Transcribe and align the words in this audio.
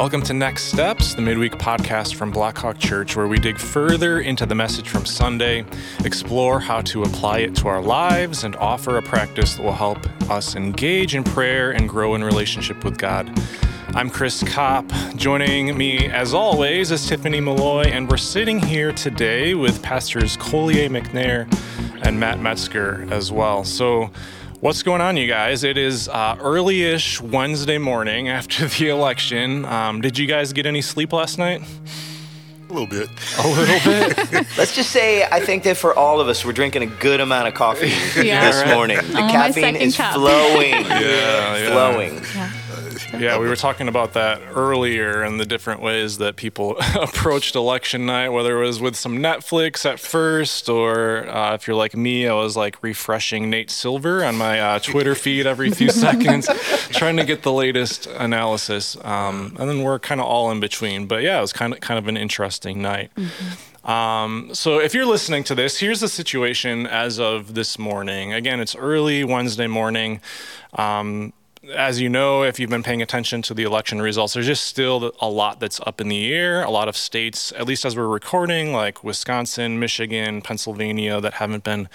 Welcome 0.00 0.22
to 0.22 0.32
Next 0.32 0.64
Steps, 0.64 1.12
the 1.12 1.20
midweek 1.20 1.52
podcast 1.58 2.14
from 2.14 2.32
Blackhawk 2.32 2.78
Church, 2.78 3.16
where 3.16 3.28
we 3.28 3.38
dig 3.38 3.58
further 3.58 4.20
into 4.20 4.46
the 4.46 4.54
message 4.54 4.88
from 4.88 5.04
Sunday, 5.04 5.62
explore 6.06 6.58
how 6.58 6.80
to 6.80 7.02
apply 7.02 7.40
it 7.40 7.54
to 7.56 7.68
our 7.68 7.82
lives, 7.82 8.42
and 8.44 8.56
offer 8.56 8.96
a 8.96 9.02
practice 9.02 9.56
that 9.56 9.62
will 9.62 9.74
help 9.74 9.98
us 10.30 10.56
engage 10.56 11.14
in 11.14 11.22
prayer 11.22 11.72
and 11.72 11.86
grow 11.86 12.14
in 12.14 12.24
relationship 12.24 12.82
with 12.82 12.96
God. 12.96 13.30
I'm 13.88 14.08
Chris 14.08 14.42
Kopp. 14.42 14.90
Joining 15.16 15.76
me, 15.76 16.08
as 16.08 16.32
always, 16.32 16.90
is 16.90 17.06
Tiffany 17.06 17.40
Malloy, 17.40 17.82
and 17.82 18.10
we're 18.10 18.16
sitting 18.16 18.58
here 18.58 18.94
today 18.94 19.52
with 19.52 19.82
Pastors 19.82 20.34
Colier 20.38 20.88
McNair 20.88 21.46
and 22.02 22.18
Matt 22.18 22.40
Metzger 22.40 23.06
as 23.10 23.30
well. 23.30 23.64
So, 23.64 24.10
What's 24.60 24.82
going 24.82 25.00
on, 25.00 25.16
you 25.16 25.26
guys? 25.26 25.64
It 25.64 25.78
is 25.78 26.08
uh, 26.08 26.36
early 26.40 26.82
ish 26.82 27.18
Wednesday 27.20 27.78
morning 27.78 28.28
after 28.28 28.66
the 28.78 28.88
election. 28.90 29.64
Um, 29.64 30.00
did 30.02 30.18
you 30.18 30.26
guys 30.26 30.52
get 30.52 30.66
any 30.66 30.82
sleep 30.82 31.12
last 31.14 31.38
night? 31.38 31.62
A 32.68 32.72
little 32.72 32.86
bit. 32.86 33.08
A 33.38 33.48
little 33.48 34.24
bit? 34.30 34.46
Let's 34.58 34.74
just 34.76 34.90
say 34.90 35.24
I 35.24 35.40
think 35.40 35.62
that 35.64 35.76
for 35.78 35.94
all 35.94 36.20
of 36.20 36.28
us, 36.28 36.44
we're 36.44 36.52
drinking 36.52 36.82
a 36.82 36.86
good 36.86 37.20
amount 37.20 37.48
of 37.48 37.54
coffee 37.54 37.88
Yeah. 38.22 38.50
this 38.50 38.74
morning. 38.74 38.98
The 38.98 39.16
On 39.16 39.22
my 39.26 39.30
caffeine 39.32 39.76
is 39.76 39.96
cup. 39.96 40.14
flowing. 40.14 40.70
Yeah, 40.72 41.56
yeah. 41.56 41.70
Flowing. 41.72 42.14
Yeah. 42.34 42.52
Yeah, 43.18 43.38
we 43.38 43.48
were 43.48 43.56
talking 43.56 43.88
about 43.88 44.12
that 44.14 44.40
earlier 44.54 45.22
and 45.22 45.40
the 45.40 45.44
different 45.44 45.82
ways 45.82 46.18
that 46.18 46.36
people 46.36 46.76
approached 46.94 47.54
election 47.54 48.06
night, 48.06 48.28
whether 48.28 48.62
it 48.62 48.66
was 48.66 48.80
with 48.80 48.96
some 48.96 49.18
Netflix 49.18 49.84
at 49.84 49.98
first, 49.98 50.68
or 50.68 51.28
uh, 51.28 51.54
if 51.54 51.66
you're 51.66 51.76
like 51.76 51.96
me, 51.96 52.28
I 52.28 52.34
was 52.34 52.56
like 52.56 52.82
refreshing 52.82 53.50
Nate 53.50 53.70
Silver 53.70 54.24
on 54.24 54.36
my 54.36 54.60
uh, 54.60 54.78
Twitter 54.78 55.14
feed 55.14 55.46
every 55.46 55.70
few 55.70 55.90
seconds, 55.90 56.48
trying 56.90 57.16
to 57.16 57.24
get 57.24 57.42
the 57.42 57.52
latest 57.52 58.06
analysis. 58.06 58.96
Um, 59.02 59.56
and 59.58 59.68
then 59.68 59.82
we're 59.82 59.98
kind 59.98 60.20
of 60.20 60.26
all 60.26 60.50
in 60.50 60.60
between. 60.60 61.06
But 61.06 61.22
yeah, 61.22 61.38
it 61.38 61.42
was 61.42 61.52
kind 61.52 61.72
of 61.74 61.80
kind 61.80 61.98
of 61.98 62.06
an 62.06 62.16
interesting 62.16 62.80
night. 62.80 63.10
Um, 63.84 64.50
so 64.52 64.78
if 64.78 64.94
you're 64.94 65.06
listening 65.06 65.42
to 65.44 65.54
this, 65.54 65.80
here's 65.80 66.00
the 66.00 66.08
situation 66.08 66.86
as 66.86 67.18
of 67.18 67.54
this 67.54 67.78
morning. 67.78 68.32
Again, 68.32 68.60
it's 68.60 68.76
early 68.76 69.24
Wednesday 69.24 69.66
morning. 69.66 70.20
Um, 70.74 71.32
as 71.74 72.00
you 72.00 72.08
know, 72.08 72.42
if 72.42 72.58
you've 72.58 72.70
been 72.70 72.82
paying 72.82 73.02
attention 73.02 73.42
to 73.42 73.52
the 73.52 73.64
election 73.64 74.00
results, 74.00 74.32
there's 74.32 74.46
just 74.46 74.64
still 74.64 75.12
a 75.20 75.28
lot 75.28 75.60
that's 75.60 75.78
up 75.80 76.00
in 76.00 76.08
the 76.08 76.32
air. 76.32 76.62
A 76.62 76.70
lot 76.70 76.88
of 76.88 76.96
states, 76.96 77.52
at 77.52 77.66
least 77.66 77.84
as 77.84 77.94
we're 77.94 78.08
recording, 78.08 78.72
like 78.72 79.04
Wisconsin, 79.04 79.78
Michigan, 79.78 80.40
Pennsylvania, 80.40 81.20
that 81.20 81.34
haven't 81.34 81.62
been 81.62 81.90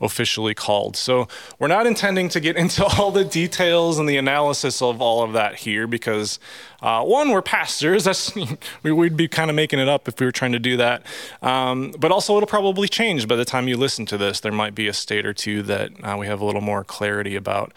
officially 0.00 0.52
called. 0.52 0.96
So 0.96 1.28
we're 1.60 1.68
not 1.68 1.86
intending 1.86 2.28
to 2.30 2.40
get 2.40 2.56
into 2.64 2.84
all 2.84 3.12
the 3.12 3.24
details 3.24 4.00
and 4.00 4.08
the 4.08 4.16
analysis 4.16 4.82
of 4.82 5.00
all 5.00 5.22
of 5.22 5.32
that 5.32 5.56
here 5.56 5.86
because, 5.86 6.40
uh, 6.84 7.02
one, 7.02 7.30
we're 7.30 7.40
pastors. 7.40 8.04
That's 8.14 8.34
we 8.82 8.92
would 8.92 9.16
be 9.16 9.26
kind 9.26 9.48
of 9.48 9.56
making 9.56 9.78
it 9.78 9.88
up 9.88 10.06
if 10.06 10.20
we 10.20 10.26
were 10.26 10.32
trying 10.32 10.52
to 10.52 10.58
do 10.58 10.76
that. 10.76 11.02
Um, 11.40 11.94
but 11.98 12.12
also, 12.12 12.36
it'll 12.36 12.46
probably 12.46 12.88
change 12.88 13.26
by 13.26 13.36
the 13.36 13.44
time 13.46 13.68
you 13.68 13.78
listen 13.78 14.04
to 14.06 14.18
this. 14.18 14.40
There 14.40 14.52
might 14.52 14.74
be 14.74 14.86
a 14.86 14.92
state 14.92 15.24
or 15.24 15.32
two 15.32 15.62
that 15.62 15.92
uh, 16.04 16.16
we 16.18 16.26
have 16.26 16.42
a 16.42 16.44
little 16.44 16.60
more 16.60 16.84
clarity 16.84 17.36
about. 17.36 17.72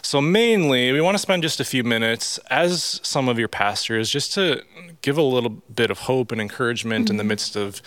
So, 0.00 0.22
mainly, 0.22 0.90
we 0.90 1.02
want 1.02 1.16
to 1.16 1.18
spend 1.18 1.42
just 1.42 1.60
a 1.60 1.64
few 1.64 1.84
minutes 1.84 2.38
as 2.48 2.98
some 3.02 3.28
of 3.28 3.38
your 3.38 3.48
pastors 3.48 4.08
just 4.08 4.32
to 4.34 4.62
give 5.02 5.18
a 5.18 5.22
little 5.22 5.50
bit 5.50 5.90
of 5.90 6.00
hope 6.00 6.32
and 6.32 6.40
encouragement 6.40 7.10
in 7.10 7.18
the 7.18 7.24
midst 7.24 7.56
of 7.56 7.82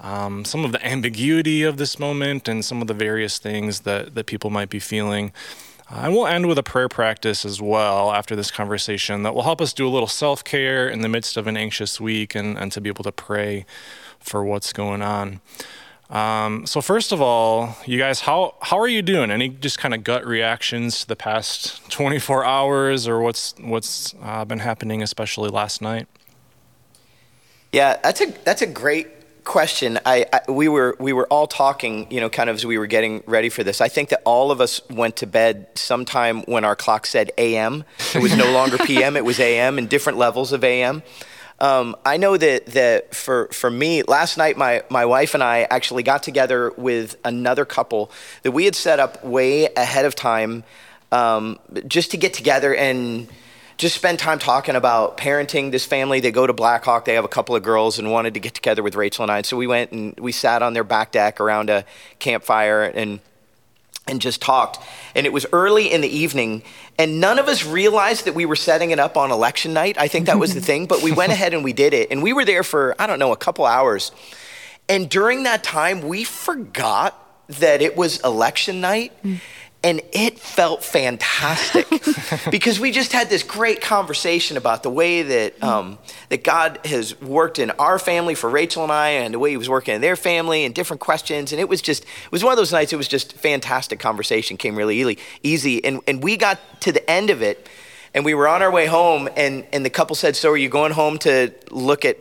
um, 0.00 0.44
some 0.44 0.62
of 0.64 0.72
the 0.72 0.86
ambiguity 0.86 1.62
of 1.62 1.78
this 1.78 1.98
moment 1.98 2.48
and 2.48 2.64
some 2.64 2.82
of 2.82 2.86
the 2.86 2.94
various 2.94 3.38
things 3.38 3.80
that, 3.80 4.14
that 4.14 4.26
people 4.26 4.50
might 4.50 4.68
be 4.68 4.78
feeling. 4.78 5.32
And 5.94 6.14
we'll 6.14 6.26
end 6.26 6.46
with 6.46 6.56
a 6.56 6.62
prayer 6.62 6.88
practice 6.88 7.44
as 7.44 7.60
well 7.60 8.12
after 8.12 8.34
this 8.34 8.50
conversation 8.50 9.24
that 9.24 9.34
will 9.34 9.42
help 9.42 9.60
us 9.60 9.74
do 9.74 9.86
a 9.86 9.90
little 9.90 10.08
self 10.08 10.42
care 10.42 10.88
in 10.88 11.02
the 11.02 11.08
midst 11.08 11.36
of 11.36 11.46
an 11.46 11.56
anxious 11.56 12.00
week 12.00 12.34
and, 12.34 12.56
and 12.58 12.72
to 12.72 12.80
be 12.80 12.88
able 12.88 13.04
to 13.04 13.12
pray 13.12 13.66
for 14.18 14.42
what's 14.42 14.72
going 14.72 15.02
on. 15.02 15.40
Um, 16.08 16.66
so 16.66 16.80
first 16.80 17.12
of 17.12 17.20
all, 17.20 17.76
you 17.84 17.98
guys, 17.98 18.20
how 18.20 18.54
how 18.60 18.78
are 18.78 18.88
you 18.88 19.02
doing? 19.02 19.30
Any 19.30 19.50
just 19.50 19.78
kind 19.78 19.92
of 19.94 20.02
gut 20.02 20.26
reactions 20.26 21.00
to 21.00 21.08
the 21.08 21.16
past 21.16 21.90
24 21.90 22.44
hours, 22.44 23.06
or 23.06 23.20
what's 23.20 23.54
what's 23.60 24.14
uh, 24.22 24.44
been 24.46 24.60
happening, 24.60 25.02
especially 25.02 25.50
last 25.50 25.82
night? 25.82 26.08
Yeah, 27.70 27.98
that's 28.02 28.20
a 28.20 28.26
that's 28.44 28.62
a 28.62 28.66
great 28.66 29.08
question. 29.44 29.98
I, 30.04 30.26
I 30.32 30.50
we 30.50 30.68
were 30.68 30.96
we 30.98 31.12
were 31.12 31.26
all 31.28 31.46
talking, 31.46 32.06
you 32.10 32.20
know, 32.20 32.28
kind 32.28 32.48
of 32.50 32.56
as 32.56 32.66
we 32.66 32.78
were 32.78 32.86
getting 32.86 33.22
ready 33.26 33.48
for 33.48 33.64
this. 33.64 33.80
I 33.80 33.88
think 33.88 34.10
that 34.10 34.22
all 34.24 34.50
of 34.50 34.60
us 34.60 34.80
went 34.88 35.16
to 35.16 35.26
bed 35.26 35.66
sometime 35.74 36.42
when 36.42 36.64
our 36.64 36.76
clock 36.76 37.06
said 37.06 37.32
a.m. 37.38 37.84
It 38.14 38.22
was 38.22 38.36
no 38.36 38.50
longer 38.52 38.78
p.m. 38.86 39.16
It 39.16 39.24
was 39.24 39.40
a.m. 39.40 39.78
and 39.78 39.88
different 39.88 40.18
levels 40.18 40.52
of 40.52 40.64
a.m. 40.64 41.02
Um, 41.60 41.96
I 42.04 42.16
know 42.16 42.36
that 42.36 42.66
that 42.66 43.14
for 43.14 43.48
for 43.48 43.70
me, 43.70 44.02
last 44.02 44.36
night 44.36 44.56
my 44.56 44.82
my 44.90 45.04
wife 45.04 45.34
and 45.34 45.42
I 45.42 45.62
actually 45.70 46.02
got 46.02 46.22
together 46.22 46.72
with 46.76 47.16
another 47.24 47.64
couple 47.64 48.10
that 48.42 48.52
we 48.52 48.64
had 48.64 48.74
set 48.74 48.98
up 48.98 49.24
way 49.24 49.66
ahead 49.76 50.04
of 50.04 50.14
time, 50.14 50.64
um, 51.12 51.58
just 51.86 52.10
to 52.10 52.16
get 52.16 52.34
together 52.34 52.74
and 52.74 53.28
just 53.76 53.94
spend 53.94 54.18
time 54.18 54.38
talking 54.38 54.76
about 54.76 55.16
parenting 55.16 55.70
this 55.70 55.84
family. 55.84 56.20
They 56.20 56.30
go 56.30 56.46
to 56.46 56.52
Blackhawk. 56.52 57.04
They 57.04 57.14
have 57.14 57.24
a 57.24 57.28
couple 57.28 57.56
of 57.56 57.62
girls 57.62 57.98
and 57.98 58.10
wanted 58.10 58.34
to 58.34 58.40
get 58.40 58.54
together 58.54 58.82
with 58.82 58.94
Rachel 58.94 59.22
and 59.22 59.32
I. 59.32 59.42
So 59.42 59.56
we 59.56 59.66
went 59.66 59.92
and 59.92 60.18
we 60.18 60.32
sat 60.32 60.62
on 60.62 60.72
their 60.72 60.84
back 60.84 61.12
deck 61.12 61.40
around 61.40 61.70
a 61.70 61.84
campfire 62.18 62.82
and 62.82 63.20
and 64.06 64.20
just 64.20 64.42
talked. 64.42 64.78
And 65.14 65.26
it 65.26 65.32
was 65.32 65.46
early 65.52 65.92
in 65.92 66.00
the 66.00 66.08
evening, 66.08 66.64
and 66.98 67.20
none 67.20 67.38
of 67.38 67.46
us 67.46 67.64
realized 67.64 68.24
that 68.24 68.34
we 68.34 68.44
were 68.46 68.56
setting 68.56 68.90
it 68.90 68.98
up 68.98 69.16
on 69.16 69.30
election 69.30 69.72
night. 69.72 69.96
I 69.98 70.08
think 70.08 70.26
that 70.26 70.38
was 70.38 70.54
the 70.54 70.60
thing, 70.70 70.86
but 70.86 71.02
we 71.02 71.12
went 71.12 71.32
ahead 71.32 71.54
and 71.54 71.62
we 71.62 71.72
did 71.72 71.94
it. 71.94 72.10
And 72.10 72.22
we 72.22 72.32
were 72.32 72.44
there 72.44 72.64
for, 72.64 72.96
I 72.98 73.06
don't 73.06 73.18
know, 73.18 73.32
a 73.32 73.36
couple 73.36 73.64
hours. 73.64 74.10
And 74.88 75.08
during 75.08 75.44
that 75.44 75.62
time, 75.62 76.02
we 76.02 76.24
forgot 76.24 77.18
that 77.60 77.82
it 77.82 77.96
was 77.96 78.20
election 78.20 78.80
night. 78.80 79.12
Mm. 79.22 79.40
And 79.84 80.00
it 80.12 80.38
felt 80.38 80.84
fantastic 80.84 81.88
because 82.50 82.78
we 82.78 82.92
just 82.92 83.12
had 83.12 83.28
this 83.28 83.42
great 83.42 83.80
conversation 83.80 84.56
about 84.56 84.84
the 84.84 84.90
way 84.90 85.22
that 85.22 85.62
um, 85.62 85.98
that 86.28 86.44
God 86.44 86.78
has 86.84 87.20
worked 87.20 87.58
in 87.58 87.72
our 87.72 87.98
family 87.98 88.36
for 88.36 88.48
Rachel 88.48 88.84
and 88.84 88.92
I, 88.92 89.08
and 89.08 89.34
the 89.34 89.40
way 89.40 89.50
He 89.50 89.56
was 89.56 89.68
working 89.68 89.94
in 89.94 90.00
their 90.00 90.14
family, 90.14 90.64
and 90.64 90.72
different 90.72 91.00
questions. 91.00 91.50
And 91.50 91.60
it 91.60 91.68
was 91.68 91.82
just 91.82 92.04
it 92.04 92.32
was 92.32 92.44
one 92.44 92.52
of 92.52 92.58
those 92.58 92.72
nights. 92.72 92.92
It 92.92 92.96
was 92.96 93.08
just 93.08 93.32
fantastic 93.32 93.98
conversation. 93.98 94.56
Came 94.56 94.76
really 94.76 95.00
easy, 95.00 95.18
easy, 95.42 95.84
and 95.84 96.00
and 96.06 96.22
we 96.22 96.36
got 96.36 96.60
to 96.82 96.92
the 96.92 97.10
end 97.10 97.30
of 97.30 97.42
it, 97.42 97.68
and 98.14 98.24
we 98.24 98.34
were 98.34 98.46
on 98.46 98.62
our 98.62 98.70
way 98.70 98.86
home, 98.86 99.28
and 99.36 99.66
and 99.72 99.84
the 99.84 99.90
couple 99.90 100.14
said, 100.14 100.36
"So 100.36 100.50
are 100.50 100.56
you 100.56 100.68
going 100.68 100.92
home 100.92 101.18
to 101.18 101.52
look 101.70 102.04
at 102.04 102.18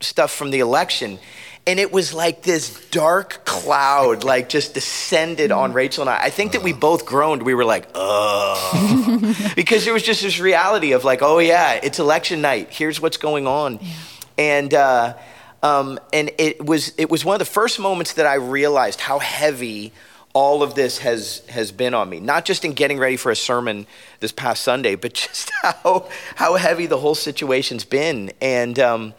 stuff 0.00 0.30
from 0.32 0.52
the 0.52 0.60
election?" 0.60 1.18
And 1.66 1.78
it 1.78 1.92
was 1.92 2.14
like 2.14 2.42
this 2.42 2.88
dark 2.90 3.44
cloud 3.44 4.24
like 4.24 4.48
just 4.48 4.74
descended 4.74 5.52
on 5.52 5.72
Rachel 5.72 6.02
and 6.02 6.10
I. 6.10 6.24
I 6.24 6.30
think 6.30 6.52
that 6.52 6.62
we 6.62 6.72
both 6.72 7.06
groaned. 7.06 7.42
We 7.42 7.54
were 7.54 7.64
like, 7.64 7.88
"Oh." 7.94 9.52
because 9.56 9.84
there 9.84 9.92
was 9.92 10.02
just 10.02 10.22
this 10.22 10.40
reality 10.40 10.92
of 10.92 11.04
like, 11.04 11.20
"Oh 11.22 11.38
yeah, 11.38 11.74
it's 11.74 11.98
election 11.98 12.40
night. 12.40 12.68
Here's 12.70 13.00
what's 13.00 13.18
going 13.18 13.46
on." 13.46 13.78
And 14.38 14.72
uh, 14.72 15.14
um, 15.62 15.98
and 16.12 16.30
it 16.38 16.64
was 16.64 16.94
it 16.96 17.10
was 17.10 17.24
one 17.24 17.34
of 17.34 17.38
the 17.38 17.44
first 17.44 17.78
moments 17.78 18.14
that 18.14 18.26
I 18.26 18.34
realized 18.34 19.00
how 19.00 19.18
heavy 19.18 19.92
all 20.32 20.62
of 20.62 20.74
this 20.74 20.98
has 20.98 21.42
has 21.48 21.72
been 21.72 21.92
on 21.92 22.08
me. 22.08 22.20
Not 22.20 22.44
just 22.44 22.64
in 22.64 22.72
getting 22.72 22.98
ready 22.98 23.16
for 23.16 23.30
a 23.30 23.36
sermon 23.36 23.86
this 24.20 24.32
past 24.32 24.62
Sunday, 24.62 24.94
but 24.94 25.12
just 25.14 25.50
how 25.62 26.08
how 26.36 26.56
heavy 26.56 26.86
the 26.86 26.98
whole 26.98 27.14
situation's 27.14 27.84
been. 27.84 28.32
And 28.40 28.78
um, 28.78 29.14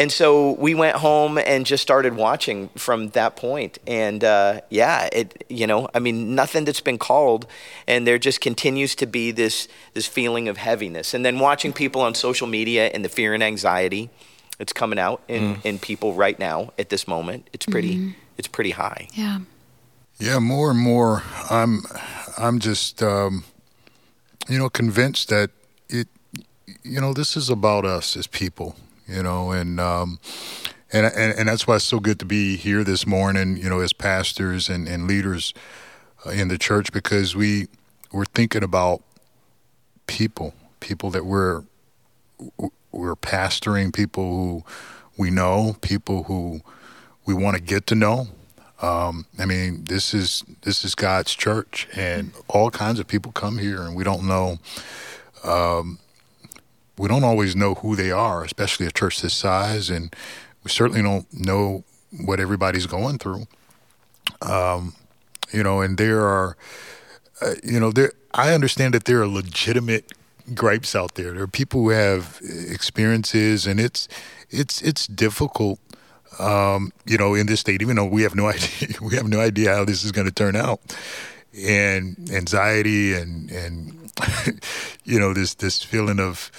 and 0.00 0.10
so 0.10 0.52
we 0.52 0.74
went 0.74 0.96
home 0.96 1.38
and 1.38 1.66
just 1.66 1.82
started 1.82 2.14
watching 2.16 2.68
from 2.76 3.10
that 3.10 3.36
point. 3.36 3.78
And 3.86 4.24
uh, 4.24 4.60
yeah, 4.70 5.08
it 5.12 5.44
you 5.48 5.66
know, 5.66 5.88
I 5.94 5.98
mean, 5.98 6.34
nothing 6.34 6.64
that's 6.66 6.80
been 6.80 6.98
called, 6.98 7.46
and 7.86 8.06
there 8.06 8.18
just 8.18 8.40
continues 8.40 8.94
to 8.96 9.06
be 9.06 9.32
this 9.32 9.68
this 9.94 10.06
feeling 10.06 10.48
of 10.48 10.56
heaviness. 10.56 11.14
And 11.14 11.24
then 11.24 11.38
watching 11.38 11.72
people 11.72 12.00
on 12.00 12.14
social 12.14 12.48
media 12.48 12.90
and 12.94 13.04
the 13.04 13.08
fear 13.08 13.34
and 13.34 13.42
anxiety 13.42 14.10
that's 14.58 14.72
coming 14.72 14.98
out 14.98 15.22
in, 15.28 15.56
in 15.64 15.78
people 15.78 16.12
right 16.12 16.38
now 16.38 16.72
at 16.78 16.88
this 16.88 17.06
moment. 17.06 17.48
It's 17.52 17.66
pretty 17.66 18.14
it's 18.36 18.48
pretty 18.48 18.72
high. 18.72 19.08
Yeah. 19.14 19.40
Yeah, 20.20 20.38
more 20.38 20.70
and 20.70 20.78
more, 20.78 21.22
I'm, 21.48 21.82
I'm 22.36 22.58
just, 22.58 23.02
um, 23.02 23.44
you 24.50 24.58
know, 24.58 24.68
convinced 24.68 25.30
that 25.30 25.50
it, 25.88 26.08
you 26.82 27.00
know, 27.00 27.14
this 27.14 27.38
is 27.38 27.48
about 27.48 27.86
us 27.86 28.18
as 28.18 28.26
people, 28.26 28.76
you 29.10 29.22
know, 29.22 29.50
and, 29.50 29.80
um, 29.80 30.18
and, 30.92 31.06
and, 31.06 31.38
and 31.38 31.48
that's 31.48 31.66
why 31.66 31.76
it's 31.76 31.84
so 31.84 32.00
good 32.00 32.18
to 32.20 32.24
be 32.24 32.56
here 32.56 32.84
this 32.84 33.06
morning, 33.06 33.56
you 33.56 33.68
know, 33.68 33.80
as 33.80 33.92
pastors 33.92 34.68
and, 34.68 34.88
and 34.88 35.06
leaders 35.06 35.52
uh, 36.26 36.30
in 36.30 36.48
the 36.48 36.58
church, 36.58 36.92
because 36.92 37.34
we, 37.34 37.68
we're 38.12 38.24
thinking 38.24 38.62
about 38.62 39.02
people, 40.06 40.54
people 40.80 41.10
that 41.10 41.24
we're, 41.24 41.64
we're 42.92 43.16
pastoring, 43.16 43.94
people 43.94 44.24
who 44.24 44.64
we 45.16 45.30
know, 45.30 45.76
people 45.80 46.24
who 46.24 46.60
we 47.26 47.34
want 47.34 47.56
to 47.56 47.62
get 47.62 47.86
to 47.88 47.94
know. 47.94 48.28
Um, 48.82 49.26
I 49.38 49.44
mean, 49.44 49.84
this 49.84 50.14
is 50.14 50.42
this 50.62 50.84
is 50.86 50.94
God's 50.94 51.34
church, 51.34 51.86
and 51.94 52.32
all 52.48 52.70
kinds 52.70 52.98
of 52.98 53.06
people 53.06 53.30
come 53.30 53.58
here, 53.58 53.82
and 53.82 53.94
we 53.94 54.04
don't 54.04 54.26
know. 54.26 54.58
Um, 55.44 55.98
we 57.00 57.08
don't 57.08 57.24
always 57.24 57.56
know 57.56 57.76
who 57.76 57.96
they 57.96 58.10
are, 58.10 58.44
especially 58.44 58.86
a 58.86 58.90
church 58.90 59.22
this 59.22 59.32
size, 59.32 59.88
and 59.88 60.14
we 60.62 60.70
certainly 60.70 61.00
don't 61.00 61.26
know 61.32 61.82
what 62.26 62.38
everybody's 62.38 62.84
going 62.84 63.16
through. 63.16 63.46
Um, 64.42 64.94
you 65.50 65.62
know, 65.62 65.80
and 65.80 65.96
there 65.96 66.20
are, 66.20 66.58
uh, 67.40 67.54
you 67.64 67.80
know, 67.80 67.90
there. 67.90 68.12
I 68.34 68.52
understand 68.52 68.92
that 68.92 69.06
there 69.06 69.22
are 69.22 69.26
legitimate 69.26 70.12
gripes 70.54 70.94
out 70.94 71.14
there. 71.14 71.32
There 71.32 71.42
are 71.42 71.48
people 71.48 71.80
who 71.80 71.88
have 71.88 72.38
experiences, 72.42 73.66
and 73.66 73.80
it's 73.80 74.06
it's 74.50 74.82
it's 74.82 75.06
difficult. 75.06 75.80
Um, 76.38 76.92
you 77.06 77.16
know, 77.16 77.34
in 77.34 77.46
this 77.46 77.60
state, 77.60 77.80
even 77.80 77.96
though 77.96 78.04
we 78.04 78.22
have 78.24 78.34
no 78.34 78.46
idea, 78.54 78.88
we 79.00 79.16
have 79.16 79.26
no 79.26 79.40
idea 79.40 79.74
how 79.74 79.86
this 79.86 80.04
is 80.04 80.12
going 80.12 80.26
to 80.26 80.34
turn 80.34 80.54
out, 80.54 80.80
and 81.56 82.28
anxiety 82.30 83.14
and 83.14 83.50
and 83.50 84.12
you 85.04 85.18
know 85.18 85.32
this 85.32 85.54
this 85.54 85.82
feeling 85.82 86.20
of 86.20 86.52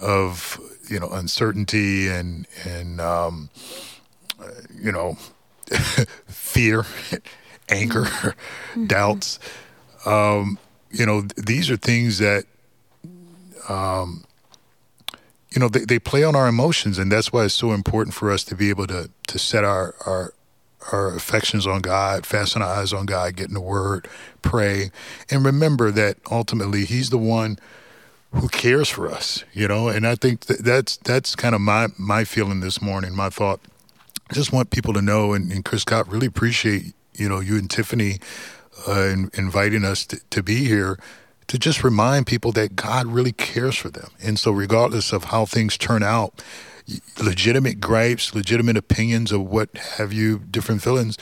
of 0.00 0.58
you 0.88 0.98
know 1.00 1.08
uncertainty 1.08 2.08
and 2.08 2.46
and 2.64 3.00
um, 3.00 3.50
you 4.74 4.92
know 4.92 5.16
fear, 6.26 6.84
anger, 7.68 8.02
mm-hmm. 8.02 8.86
doubts. 8.86 9.38
Um, 10.06 10.58
you 10.90 11.06
know, 11.06 11.22
th- 11.22 11.34
these 11.34 11.70
are 11.70 11.76
things 11.76 12.18
that 12.18 12.44
um, 13.68 14.24
you 15.50 15.60
know 15.60 15.68
they, 15.68 15.80
they 15.80 15.98
play 15.98 16.24
on 16.24 16.36
our 16.36 16.48
emotions, 16.48 16.98
and 16.98 17.10
that's 17.10 17.32
why 17.32 17.44
it's 17.44 17.54
so 17.54 17.72
important 17.72 18.14
for 18.14 18.30
us 18.30 18.44
to 18.44 18.54
be 18.54 18.68
able 18.70 18.86
to 18.86 19.10
to 19.28 19.38
set 19.38 19.64
our 19.64 19.94
our 20.06 20.34
our 20.92 21.14
affections 21.14 21.66
on 21.66 21.80
God, 21.80 22.26
fasten 22.26 22.60
our 22.60 22.68
eyes 22.68 22.92
on 22.92 23.06
God, 23.06 23.36
get 23.36 23.48
in 23.48 23.54
the 23.54 23.60
Word, 23.60 24.06
pray, 24.42 24.90
and 25.30 25.44
remember 25.44 25.90
that 25.90 26.18
ultimately 26.30 26.84
He's 26.84 27.10
the 27.10 27.18
one 27.18 27.58
who 28.34 28.48
cares 28.48 28.88
for 28.88 29.08
us, 29.08 29.44
you 29.52 29.68
know. 29.68 29.88
And 29.88 30.06
I 30.06 30.14
think 30.14 30.46
that 30.46 30.64
that's 30.64 30.96
that's 30.98 31.34
kind 31.34 31.54
of 31.54 31.60
my 31.60 31.88
my 31.98 32.24
feeling 32.24 32.60
this 32.60 32.80
morning, 32.82 33.14
my 33.14 33.30
thought. 33.30 33.60
I 34.30 34.34
just 34.34 34.52
want 34.52 34.70
people 34.70 34.94
to 34.94 35.02
know, 35.02 35.34
and, 35.34 35.52
and 35.52 35.64
Chris 35.64 35.82
Scott 35.82 36.10
really 36.10 36.26
appreciate 36.26 36.94
you 37.14 37.28
know 37.28 37.40
you 37.40 37.56
and 37.56 37.70
Tiffany 37.70 38.18
uh, 38.88 39.02
in, 39.08 39.30
inviting 39.34 39.84
us 39.84 40.06
to, 40.06 40.20
to 40.30 40.42
be 40.42 40.64
here 40.64 40.98
to 41.46 41.58
just 41.58 41.84
remind 41.84 42.26
people 42.26 42.52
that 42.52 42.74
God 42.74 43.06
really 43.06 43.32
cares 43.32 43.76
for 43.76 43.90
them. 43.90 44.10
And 44.22 44.38
so, 44.38 44.50
regardless 44.50 45.12
of 45.12 45.24
how 45.24 45.44
things 45.46 45.76
turn 45.76 46.02
out, 46.02 46.42
legitimate 47.22 47.80
gripes, 47.80 48.34
legitimate 48.34 48.76
opinions 48.76 49.32
of 49.32 49.42
what 49.42 49.76
have 49.76 50.12
you, 50.12 50.38
different 50.38 50.82
feelings, 50.82 51.18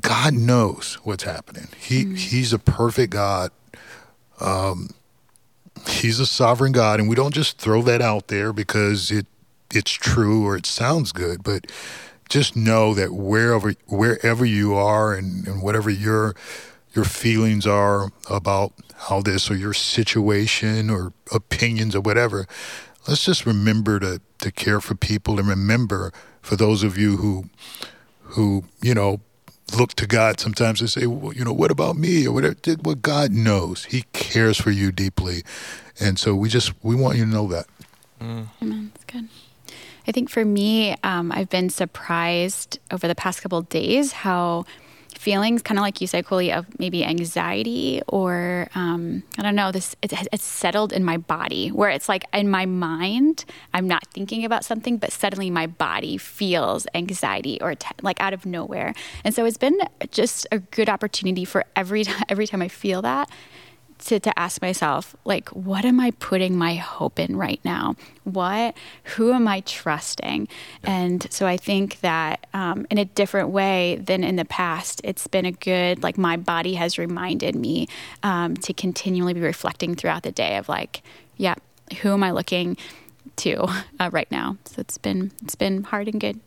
God 0.00 0.34
knows 0.34 0.98
what's 1.04 1.24
happening. 1.24 1.68
He 1.78 2.04
mm. 2.04 2.16
He's 2.16 2.52
a 2.52 2.58
perfect 2.58 3.12
God. 3.12 3.50
Um, 4.40 4.90
he's 5.88 6.20
a 6.20 6.26
sovereign 6.26 6.72
God, 6.72 7.00
and 7.00 7.08
we 7.08 7.14
don't 7.14 7.34
just 7.34 7.58
throw 7.58 7.82
that 7.82 8.00
out 8.00 8.28
there 8.28 8.52
because 8.52 9.10
it 9.10 9.26
it's 9.74 9.90
true 9.90 10.46
or 10.46 10.56
it 10.56 10.66
sounds 10.66 11.12
good, 11.12 11.42
but 11.42 11.70
just 12.28 12.56
know 12.56 12.94
that 12.94 13.12
wherever 13.12 13.74
wherever 13.86 14.44
you 14.44 14.74
are 14.74 15.14
and, 15.14 15.46
and 15.46 15.62
whatever 15.62 15.90
your 15.90 16.34
your 16.94 17.04
feelings 17.04 17.66
are 17.66 18.10
about 18.30 18.72
how 18.94 19.20
this 19.20 19.50
or 19.50 19.54
your 19.54 19.74
situation 19.74 20.88
or 20.88 21.12
opinions 21.32 21.94
or 21.94 22.00
whatever, 22.00 22.46
let's 23.06 23.24
just 23.24 23.46
remember 23.46 24.00
to 24.00 24.20
to 24.38 24.52
care 24.52 24.80
for 24.80 24.94
people 24.94 25.38
and 25.38 25.48
remember 25.48 26.12
for 26.42 26.56
those 26.56 26.82
of 26.82 26.96
you 26.96 27.16
who 27.18 27.44
who 28.22 28.64
you 28.82 28.94
know 28.94 29.20
look 29.74 29.94
to 29.94 30.06
God 30.06 30.38
sometimes 30.40 30.80
and 30.80 30.90
say, 30.90 31.06
well, 31.06 31.32
you 31.32 31.44
know, 31.44 31.52
what 31.52 31.70
about 31.70 31.96
me 31.96 32.26
or 32.26 32.32
whatever? 32.32 32.54
Did 32.54 32.84
What 32.84 33.02
God 33.02 33.32
knows, 33.32 33.84
He 33.86 34.04
cares 34.12 34.58
for 34.58 34.70
you 34.70 34.92
deeply, 34.92 35.42
and 35.98 36.18
so 36.18 36.34
we 36.34 36.48
just 36.48 36.72
we 36.82 36.94
want 36.94 37.16
you 37.16 37.24
to 37.24 37.30
know 37.30 37.46
that. 37.48 37.66
Mm. 38.20 38.48
Amen. 38.62 38.92
That's 38.94 39.04
good. 39.04 39.28
I 40.08 40.12
think 40.12 40.30
for 40.30 40.44
me, 40.44 40.94
um, 41.02 41.32
I've 41.32 41.50
been 41.50 41.68
surprised 41.68 42.78
over 42.92 43.08
the 43.08 43.14
past 43.14 43.42
couple 43.42 43.60
days 43.62 44.12
how 44.12 44.64
feelings, 45.18 45.62
kind 45.62 45.78
of 45.78 45.82
like 45.82 46.00
you 46.00 46.06
said, 46.06 46.26
Coley, 46.26 46.52
of 46.52 46.66
maybe 46.78 47.04
anxiety 47.04 48.02
or 48.08 48.68
um, 48.74 49.22
I 49.38 49.42
don't 49.42 49.54
know, 49.54 49.72
this 49.72 49.96
it's, 50.02 50.14
it's, 50.32 50.44
settled 50.44 50.92
in 50.92 51.04
my 51.04 51.16
body 51.16 51.68
where 51.68 51.90
it's 51.90 52.08
like 52.08 52.24
in 52.32 52.48
my 52.50 52.66
mind, 52.66 53.44
I'm 53.74 53.86
not 53.86 54.06
thinking 54.08 54.44
about 54.44 54.64
something, 54.64 54.96
but 54.96 55.12
suddenly 55.12 55.50
my 55.50 55.66
body 55.66 56.16
feels 56.16 56.86
anxiety 56.94 57.58
or 57.60 57.74
t- 57.74 57.88
like 58.02 58.20
out 58.20 58.32
of 58.32 58.46
nowhere. 58.46 58.94
And 59.24 59.34
so 59.34 59.44
it's 59.44 59.58
been 59.58 59.78
just 60.10 60.46
a 60.50 60.58
good 60.58 60.88
opportunity 60.88 61.44
for 61.44 61.64
every 61.74 62.04
every 62.28 62.46
time 62.46 62.62
I 62.62 62.68
feel 62.68 63.02
that 63.02 63.28
to, 63.98 64.20
to 64.20 64.38
ask 64.38 64.60
myself 64.60 65.16
like 65.24 65.48
what 65.50 65.84
am 65.84 66.00
i 66.00 66.10
putting 66.12 66.56
my 66.56 66.74
hope 66.74 67.18
in 67.18 67.36
right 67.36 67.60
now? 67.64 67.96
What 68.24 68.76
who 69.16 69.32
am 69.32 69.48
i 69.48 69.60
trusting? 69.60 70.48
And 70.82 71.26
so 71.30 71.46
i 71.46 71.56
think 71.56 72.00
that 72.00 72.46
um, 72.54 72.86
in 72.90 72.98
a 72.98 73.04
different 73.04 73.50
way 73.50 73.96
than 73.96 74.24
in 74.24 74.36
the 74.36 74.44
past 74.44 75.00
it's 75.04 75.26
been 75.26 75.46
a 75.46 75.52
good 75.52 76.02
like 76.02 76.18
my 76.18 76.36
body 76.36 76.74
has 76.74 76.98
reminded 76.98 77.54
me 77.54 77.88
um, 78.22 78.56
to 78.58 78.72
continually 78.72 79.34
be 79.34 79.40
reflecting 79.40 79.94
throughout 79.94 80.22
the 80.22 80.32
day 80.32 80.56
of 80.56 80.68
like 80.68 81.02
yeah 81.36 81.54
who 82.02 82.12
am 82.12 82.22
i 82.22 82.30
looking 82.30 82.76
to 83.36 83.66
uh, 84.00 84.10
right 84.12 84.30
now? 84.30 84.56
So 84.64 84.80
it's 84.80 84.98
been 84.98 85.32
it's 85.42 85.54
been 85.54 85.84
hard 85.84 86.08
and 86.08 86.20
good. 86.20 86.40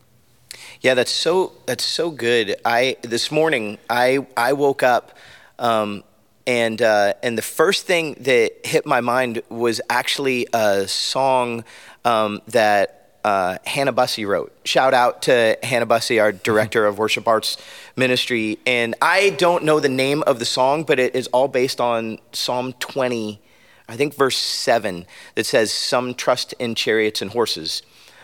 Yeah 0.80 0.94
that's 0.94 1.10
so 1.10 1.52
that's 1.66 1.84
so 1.84 2.10
good. 2.10 2.56
I 2.64 2.96
this 3.02 3.30
morning 3.30 3.78
i 3.88 4.26
i 4.36 4.52
woke 4.52 4.82
up 4.82 5.16
um, 5.58 6.04
and 6.46 6.80
uh, 6.80 7.14
and 7.22 7.36
the 7.36 7.42
first 7.42 7.86
thing 7.86 8.14
that 8.20 8.64
hit 8.64 8.86
my 8.86 9.00
mind 9.00 9.42
was 9.48 9.80
actually 9.88 10.46
a 10.52 10.88
song 10.88 11.64
um, 12.04 12.40
that 12.48 13.00
uh, 13.24 13.58
Hannah 13.66 13.92
Bussey 13.92 14.24
wrote. 14.24 14.52
Shout 14.64 14.94
out 14.94 15.22
to 15.22 15.58
Hannah 15.62 15.86
Bussey, 15.86 16.18
our 16.18 16.32
director 16.32 16.86
of 16.86 16.98
worship 16.98 17.28
arts 17.28 17.58
ministry. 17.96 18.58
And 18.66 18.94
I 19.02 19.30
don't 19.30 19.64
know 19.64 19.80
the 19.80 19.88
name 19.88 20.22
of 20.22 20.38
the 20.38 20.44
song, 20.44 20.84
but 20.84 20.98
it 20.98 21.14
is 21.14 21.26
all 21.28 21.48
based 21.48 21.80
on 21.80 22.18
Psalm 22.32 22.72
20, 22.74 23.40
I 23.88 23.96
think 23.96 24.14
verse 24.14 24.36
7, 24.36 25.06
that 25.34 25.44
says, 25.44 25.72
Some 25.72 26.14
trust 26.14 26.54
in 26.54 26.74
chariots 26.74 27.20
and 27.20 27.30
horses, 27.32 27.82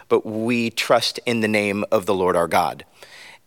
but 0.09 0.25
we 0.25 0.71
trust 0.71 1.21
in 1.27 1.41
the 1.41 1.49
name 1.49 1.85
of 1.91 2.07
the 2.07 2.15
Lord 2.15 2.37
our 2.37 2.49
God. 2.49 2.85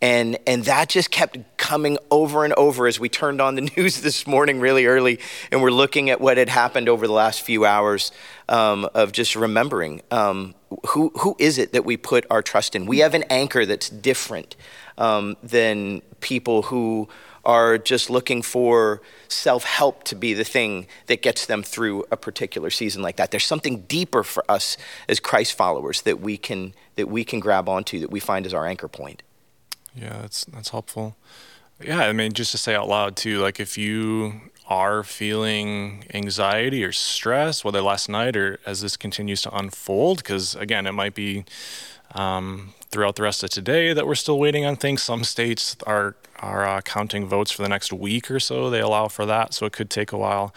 And, 0.02 0.38
and 0.48 0.64
that 0.64 0.90
just 0.90 1.12
kept 1.12 1.58
coming 1.70 2.00
over 2.10 2.46
and 2.46 2.54
over 2.56 2.88
as 2.88 3.00
we 3.00 3.08
turned 3.08 3.40
on 3.40 3.54
the 3.54 3.62
news 3.78 4.02
this 4.02 4.26
morning 4.26 4.60
really 4.60 4.88
early 4.88 5.20
and 5.52 5.62
we're 5.62 5.70
looking 5.70 6.10
at 6.10 6.20
what 6.20 6.36
had 6.36 6.50
happened 6.50 6.90
over 6.90 7.06
the 7.06 7.14
last 7.14 7.44
few 7.44 7.64
hours 7.64 8.12
um, 8.48 8.90
of 8.96 9.12
just 9.12 9.36
remembering 9.36 10.02
um, 10.10 10.56
who, 10.88 11.12
who 11.20 11.36
is 11.38 11.60
it 11.60 11.72
that 11.74 11.86
we 11.86 11.96
put 11.96 12.26
our 12.32 12.42
trust 12.42 12.76
in. 12.76 12.88
We 12.88 13.00
have 13.00 13.14
an 13.14 13.24
anchor 13.30 13.68
that's 13.68 13.88
different 13.88 14.56
um, 14.98 15.38
than 15.44 16.02
people 16.22 16.64
who 16.64 17.08
are 17.46 17.78
just 17.78 18.10
looking 18.10 18.42
for 18.42 19.04
self 19.28 19.64
help 19.64 20.04
to 20.06 20.16
be 20.16 20.34
the 20.34 20.44
thing 20.44 20.88
that 21.06 21.22
gets 21.22 21.46
them 21.46 21.62
through 21.62 22.04
a 22.12 22.18
particular 22.18 22.72
season 22.72 23.04
like 23.04 23.18
that. 23.18 23.30
There's 23.30 23.46
something 23.46 23.82
deeper 23.82 24.24
for 24.24 24.44
us 24.50 24.76
as 25.08 25.20
Christ 25.20 25.54
followers 25.54 26.02
that 26.02 26.20
we 26.20 26.36
can, 26.36 26.74
that 26.96 27.10
we 27.10 27.24
can 27.24 27.40
grab 27.40 27.70
onto, 27.70 28.00
that 28.00 28.10
we 28.10 28.20
find 28.20 28.48
as 28.48 28.56
our 28.56 28.66
anchor 28.66 28.88
point. 28.88 29.22
Yeah, 29.96 30.18
that's 30.22 30.46
that's 30.46 30.70
helpful. 30.70 31.16
Yeah, 31.82 32.02
I 32.02 32.14
mean, 32.14 32.34
just 32.34 32.52
to 32.52 32.58
say 32.58 32.76
out 32.76 32.88
loud 32.90 33.16
too, 33.16 33.40
like 33.40 33.60
if 33.60 33.78
you 33.78 34.42
are 34.68 35.04
feeling 35.04 36.04
anxiety 36.14 36.84
or 36.84 36.92
stress, 36.92 37.64
whether 37.64 37.82
last 37.82 38.10
night 38.10 38.36
or 38.36 38.60
as 38.66 38.82
this 38.82 38.98
continues 38.98 39.42
to 39.44 39.56
unfold, 39.56 40.18
because 40.18 40.56
again, 40.56 40.86
it 40.86 40.92
might 40.92 41.16
be 41.16 41.46
um, 42.16 42.74
throughout 42.92 43.16
the 43.16 43.24
rest 43.24 43.44
of 43.44 43.50
today 43.50 43.94
that 43.94 44.06
we're 44.06 44.16
still 44.16 44.38
waiting 44.40 44.66
on 44.66 44.76
things. 44.76 45.02
Some 45.02 45.24
states 45.24 45.78
are 45.88 46.16
are 46.40 46.66
uh, 46.66 46.82
counting 46.82 47.28
votes 47.28 47.52
for 47.52 47.62
the 47.62 47.70
next 47.70 47.92
week 47.92 48.30
or 48.30 48.40
so. 48.40 48.70
They 48.70 48.80
allow 48.82 49.08
for 49.08 49.26
that, 49.26 49.54
so 49.54 49.66
it 49.66 49.74
could 49.74 49.90
take 49.90 50.12
a 50.12 50.18
while. 50.18 50.54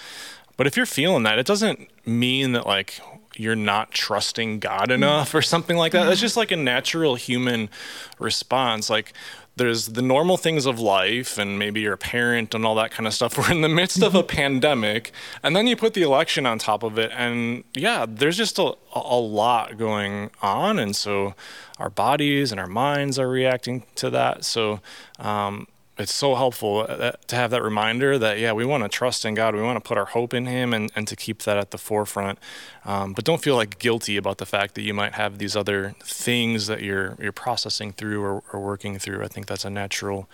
But 0.56 0.66
if 0.66 0.76
you're 0.76 0.86
feeling 0.86 1.22
that, 1.24 1.38
it 1.38 1.46
doesn't 1.46 1.88
mean 2.06 2.52
that 2.52 2.66
like 2.66 3.00
you're 3.36 3.56
not 3.56 3.90
trusting 3.90 4.58
God 4.58 4.90
enough 4.90 5.34
or 5.34 5.42
something 5.42 5.76
like 5.76 5.92
that. 5.92 6.04
That's 6.04 6.20
just 6.20 6.36
like 6.36 6.50
a 6.50 6.56
natural 6.56 7.14
human 7.14 7.70
response. 8.18 8.90
Like 8.90 9.12
there's 9.56 9.88
the 9.88 10.02
normal 10.02 10.36
things 10.36 10.64
of 10.64 10.80
life 10.80 11.36
and 11.38 11.58
maybe 11.58 11.80
you're 11.80 11.92
a 11.92 11.98
parent 11.98 12.54
and 12.54 12.64
all 12.64 12.74
that 12.76 12.90
kind 12.90 13.06
of 13.06 13.12
stuff. 13.12 13.36
We're 13.38 13.50
in 13.50 13.60
the 13.60 13.68
midst 13.68 14.02
of 14.02 14.14
a 14.14 14.22
pandemic 14.22 15.12
and 15.42 15.54
then 15.54 15.66
you 15.66 15.76
put 15.76 15.94
the 15.94 16.02
election 16.02 16.46
on 16.46 16.58
top 16.58 16.82
of 16.82 16.98
it 16.98 17.10
and 17.14 17.64
yeah, 17.74 18.06
there's 18.08 18.36
just 18.36 18.58
a, 18.58 18.74
a 18.94 19.18
lot 19.18 19.76
going 19.76 20.30
on. 20.40 20.78
And 20.78 20.96
so 20.96 21.34
our 21.78 21.90
bodies 21.90 22.50
and 22.50 22.60
our 22.60 22.66
minds 22.66 23.18
are 23.18 23.28
reacting 23.28 23.84
to 23.96 24.10
that. 24.10 24.44
So, 24.44 24.80
um, 25.18 25.66
it's 25.98 26.14
so 26.14 26.34
helpful 26.34 26.86
uh, 26.88 27.12
to 27.26 27.36
have 27.36 27.50
that 27.50 27.62
reminder 27.62 28.18
that 28.18 28.38
yeah 28.38 28.52
we 28.52 28.64
want 28.64 28.82
to 28.82 28.88
trust 28.88 29.24
in 29.24 29.34
god 29.34 29.54
we 29.54 29.60
want 29.60 29.76
to 29.76 29.86
put 29.86 29.98
our 29.98 30.06
hope 30.06 30.32
in 30.32 30.46
him 30.46 30.72
and, 30.72 30.90
and 30.96 31.06
to 31.06 31.16
keep 31.16 31.42
that 31.42 31.56
at 31.56 31.70
the 31.70 31.78
forefront. 31.78 32.38
Um, 32.84 33.12
but 33.12 33.24
don't 33.24 33.42
feel 33.42 33.56
like 33.56 33.78
guilty 33.78 34.16
about 34.16 34.38
the 34.38 34.46
fact 34.46 34.74
that 34.74 34.82
you 34.82 34.94
might 34.94 35.14
have 35.14 35.38
these 35.38 35.54
other 35.54 35.94
things 36.02 36.66
that 36.66 36.82
you're 36.82 37.16
you're 37.20 37.32
processing 37.32 37.92
through 37.92 38.22
or, 38.22 38.42
or 38.52 38.60
working 38.60 38.98
through. 38.98 39.22
I 39.22 39.28
think 39.28 39.46
that's 39.46 39.64
a 39.64 39.70
natural 39.70 40.28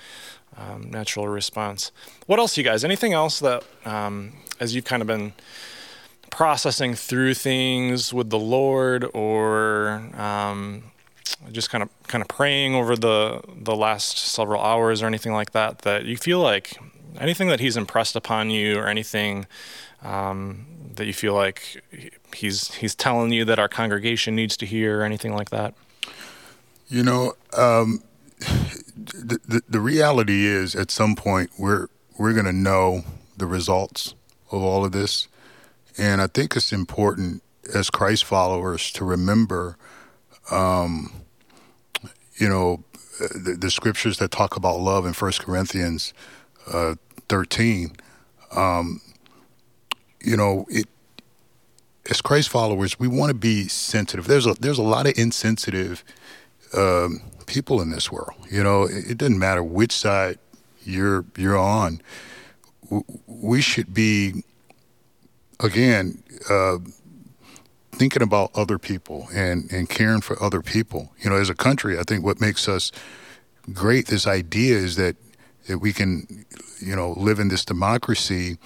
um, 0.57 0.91
natural 0.91 1.29
response. 1.29 1.93
What 2.27 2.39
else 2.39 2.57
you 2.57 2.65
guys? 2.65 2.85
Anything 2.85 3.13
else 3.13 3.41
that 3.41 3.65
um, 3.85 4.33
as 4.61 4.75
you've 4.75 4.85
kind 4.85 5.03
of 5.03 5.09
been 5.09 5.33
processing 6.31 6.95
through 6.95 7.35
things 7.35 8.13
with 8.13 8.31
the 8.31 8.39
Lord, 8.39 9.05
or 9.15 10.03
um, 10.17 10.85
just 11.53 11.71
kind 11.71 11.83
of 11.83 11.91
kind 12.07 12.23
of 12.23 12.29
praying 12.29 12.75
over 12.75 12.97
the 12.97 13.41
the 13.55 13.77
last 13.77 14.19
several 14.19 14.63
hours 14.63 15.03
or 15.03 15.07
anything 15.07 15.33
like 15.33 15.53
that, 15.53 15.81
that 15.81 16.05
you 16.05 16.17
feel 16.17 16.41
like 16.41 16.79
anything 17.19 17.49
that 17.49 17.61
He's 17.61 17.77
impressed 17.77 18.17
upon 18.17 18.51
you, 18.51 18.79
or 18.79 18.87
anything 18.87 19.47
um, 20.03 20.67
that 20.95 21.07
you 21.07 21.15
feel 21.15 21.35
like 21.35 21.83
He's 22.35 22.75
He's 22.75 22.95
telling 22.95 23.33
you 23.33 23.45
that 23.45 23.59
our 23.59 23.69
congregation 23.69 24.35
needs 24.35 24.57
to 24.59 24.67
hear, 24.67 25.01
or 25.01 25.03
anything 25.03 25.35
like 25.35 25.51
that. 25.51 25.75
You 26.89 27.03
know, 27.03 27.35
um, 27.57 28.03
the, 28.39 29.39
the, 29.47 29.63
the 29.69 29.81
reality 29.81 30.47
is, 30.47 30.75
at 30.75 30.91
some 30.91 31.15
point, 31.15 31.51
we're 31.59 31.89
we're 32.17 32.33
going 32.33 32.47
to 32.47 32.53
know 32.53 33.05
the 33.37 33.47
results 33.47 34.15
of 34.51 34.63
all 34.63 34.85
of 34.85 34.93
this, 34.93 35.29
and 35.97 36.21
I 36.21 36.27
think 36.27 36.57
it's 36.57 36.73
important 36.73 37.43
as 37.75 37.91
Christ 37.91 38.25
followers 38.25 38.91
to 38.93 39.05
remember, 39.05 39.77
um, 40.51 41.13
you 42.37 42.49
know, 42.49 42.83
the, 43.19 43.57
the, 43.59 43.71
scriptures 43.71 44.19
that 44.19 44.31
talk 44.31 44.57
about 44.57 44.79
love 44.79 45.05
in 45.05 45.13
First 45.13 45.43
Corinthians 45.43 46.15
uh, 46.73 46.95
thirteen. 47.29 47.97
Um, 48.55 49.01
you 50.21 50.37
know, 50.37 50.67
it 50.69 50.87
as 52.11 52.21
Christ 52.21 52.49
followers, 52.49 52.99
we 52.99 53.09
want 53.09 53.31
to 53.31 53.35
be 53.35 53.69
sensitive. 53.69 54.27
There's 54.27 54.47
a 54.47 54.55
there's 54.55 54.79
a 54.79 54.83
lot 54.83 55.07
of 55.07 55.19
insensitive 55.19 56.05
um, 56.75 57.23
people 57.47 57.81
in 57.81 57.91
this 57.91 58.11
world. 58.11 58.35
You 58.51 58.63
know, 58.63 58.85
it, 58.85 59.13
it, 59.13 59.19
doesn't 59.19 59.39
matter 59.39 59.63
which 59.63 59.93
side 59.93 60.39
you're 60.85 61.25
you're 61.37 61.59
on. 61.59 62.01
We 63.27 63.61
should 63.61 63.93
be 63.93 64.45
again 65.61 66.23
uh, 66.49 66.79
thinking 67.99 68.23
about 68.23 68.51
other 68.55 68.79
people 68.79 69.29
and 69.35 69.71
and 69.73 69.89
caring 69.89 70.21
for 70.21 70.41
other 70.43 70.63
people. 70.63 71.13
You 71.19 71.31
know, 71.31 71.37
as 71.37 71.51
a 71.51 71.55
country, 71.55 71.99
I 71.99 72.03
think 72.03 72.25
what 72.25 72.41
makes 72.41 72.69
us 72.69 72.93
great 73.73 74.07
this 74.07 74.27
idea 74.27 74.77
is 74.77 74.97
that 74.97 75.17
that 75.67 75.79
we 75.79 75.93
can 75.93 76.47
you 76.81 76.97
know 76.97 77.13
live 77.17 77.39
in 77.39 77.49
this 77.49 77.65
democracy 77.65 78.59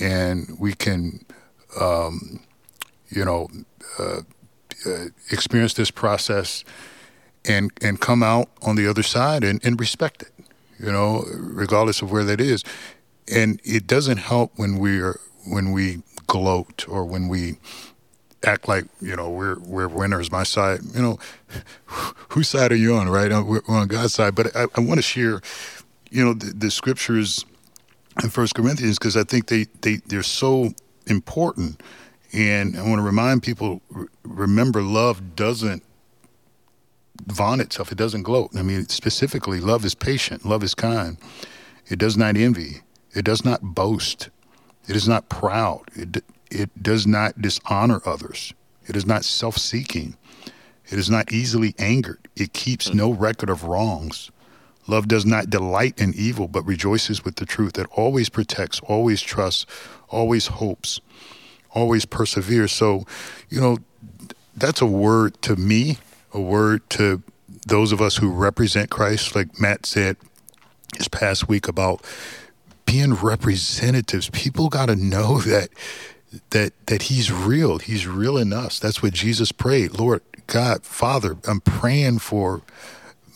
and 0.00 0.56
we 0.58 0.74
can 0.74 1.24
um, 1.80 2.40
you 3.08 3.24
know 3.24 3.48
uh, 3.98 4.20
uh, 4.86 5.06
experience 5.30 5.74
this 5.74 5.90
process 5.90 6.64
and 7.44 7.70
and 7.80 8.00
come 8.00 8.22
out 8.22 8.48
on 8.62 8.76
the 8.76 8.88
other 8.88 9.02
side 9.02 9.44
and, 9.44 9.64
and 9.64 9.78
respect 9.80 10.22
it, 10.22 10.32
you 10.78 10.90
know, 10.90 11.24
regardless 11.30 12.02
of 12.02 12.10
where 12.10 12.24
that 12.24 12.40
is. 12.40 12.64
And 13.32 13.60
it 13.64 13.86
doesn't 13.86 14.18
help 14.18 14.52
when 14.56 14.78
we're 14.78 15.18
when 15.46 15.72
we 15.72 16.02
gloat 16.26 16.86
or 16.88 17.04
when 17.04 17.28
we 17.28 17.58
act 18.44 18.68
like 18.68 18.86
you 19.00 19.16
know 19.16 19.30
we're 19.30 19.58
we're 19.58 19.88
winners. 19.88 20.30
My 20.30 20.42
side, 20.42 20.80
you 20.94 21.02
know, 21.02 21.18
whose 22.30 22.48
side 22.48 22.72
are 22.72 22.76
you 22.76 22.94
on? 22.94 23.08
Right, 23.08 23.32
uh, 23.32 23.42
we're 23.44 23.62
on 23.68 23.88
God's 23.88 24.14
side. 24.14 24.34
But 24.34 24.54
I, 24.56 24.66
I 24.76 24.80
want 24.80 24.98
to 24.98 25.02
share, 25.02 25.40
you 26.10 26.24
know, 26.24 26.34
the, 26.34 26.52
the 26.52 26.70
scriptures 26.70 27.44
in 28.22 28.30
First 28.30 28.54
Corinthians 28.54 28.98
because 28.98 29.16
I 29.16 29.24
think 29.24 29.48
they 29.48 29.66
they 29.80 29.96
they're 30.06 30.22
so 30.22 30.72
important. 31.06 31.82
And 32.32 32.76
I 32.76 32.82
want 32.82 32.98
to 32.98 33.02
remind 33.02 33.42
people: 33.42 33.80
remember, 34.24 34.82
love 34.82 35.36
doesn't 35.36 35.82
vaunt 37.26 37.60
itself. 37.60 37.92
It 37.92 37.98
doesn't 37.98 38.22
gloat. 38.22 38.50
I 38.56 38.62
mean, 38.62 38.88
specifically, 38.88 39.60
love 39.60 39.84
is 39.84 39.94
patient, 39.94 40.44
love 40.44 40.62
is 40.62 40.74
kind. 40.74 41.16
It 41.88 41.98
does 41.98 42.16
not 42.16 42.36
envy. 42.36 42.82
It 43.14 43.24
does 43.24 43.44
not 43.44 43.62
boast. 43.62 44.30
It 44.88 44.96
is 44.96 45.06
not 45.06 45.28
proud. 45.28 45.82
It, 45.94 46.24
it 46.54 46.82
does 46.82 47.06
not 47.06 47.40
dishonor 47.40 48.00
others. 48.06 48.54
It 48.86 48.96
is 48.96 49.06
not 49.06 49.24
self 49.24 49.56
seeking. 49.58 50.16
It 50.86 50.98
is 50.98 51.08
not 51.08 51.32
easily 51.32 51.74
angered. 51.78 52.28
It 52.36 52.52
keeps 52.52 52.88
hmm. 52.88 52.96
no 52.96 53.12
record 53.12 53.50
of 53.50 53.64
wrongs. 53.64 54.30
Love 54.86 55.08
does 55.08 55.24
not 55.24 55.48
delight 55.48 55.98
in 55.98 56.12
evil, 56.14 56.46
but 56.46 56.62
rejoices 56.66 57.24
with 57.24 57.36
the 57.36 57.46
truth. 57.46 57.78
It 57.78 57.86
always 57.92 58.28
protects, 58.28 58.80
always 58.80 59.22
trusts, 59.22 59.64
always 60.10 60.46
hopes, 60.46 61.00
always 61.70 62.04
perseveres. 62.04 62.70
So, 62.70 63.06
you 63.48 63.62
know, 63.62 63.78
that's 64.54 64.82
a 64.82 64.86
word 64.86 65.40
to 65.42 65.56
me 65.56 65.98
a 66.34 66.40
word 66.40 66.88
to 66.90 67.22
those 67.66 67.92
of 67.92 68.02
us 68.02 68.16
who 68.16 68.30
represent 68.30 68.90
Christ, 68.90 69.34
like 69.34 69.58
Matt 69.58 69.86
said 69.86 70.16
this 70.98 71.08
past 71.08 71.48
week 71.48 71.68
about 71.68 72.04
being 72.84 73.14
representatives. 73.14 74.28
People 74.30 74.68
got 74.68 74.86
to 74.86 74.96
know 74.96 75.38
that 75.46 75.70
that 76.50 76.72
that 76.86 77.02
He's 77.02 77.32
real. 77.32 77.78
He's 77.78 78.06
real 78.06 78.36
in 78.36 78.52
us. 78.52 78.78
That's 78.78 79.02
what 79.02 79.12
Jesus 79.12 79.52
prayed. 79.52 79.98
Lord 79.98 80.22
God, 80.46 80.84
Father, 80.84 81.36
I'm 81.46 81.60
praying 81.60 82.18
for 82.18 82.62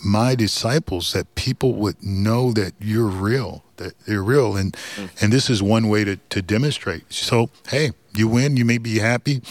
my 0.04 0.34
disciples 0.34 1.12
that 1.12 1.34
people 1.34 1.74
would 1.74 2.02
know 2.02 2.52
that 2.52 2.72
you're 2.78 3.06
real, 3.06 3.64
that 3.76 3.98
they're 4.06 4.22
real, 4.22 4.56
and 4.56 4.72
mm. 4.96 5.10
and 5.22 5.32
this 5.32 5.50
is 5.50 5.62
one 5.62 5.88
way 5.88 6.04
to 6.04 6.16
to 6.16 6.42
demonstrate. 6.42 7.12
So 7.12 7.50
hey, 7.68 7.92
you 8.14 8.28
win. 8.28 8.56
You 8.56 8.64
may 8.64 8.78
be 8.78 8.98
happy, 8.98 9.42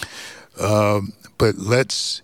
um, 0.59 1.13
but 1.37 1.57
let's 1.57 2.21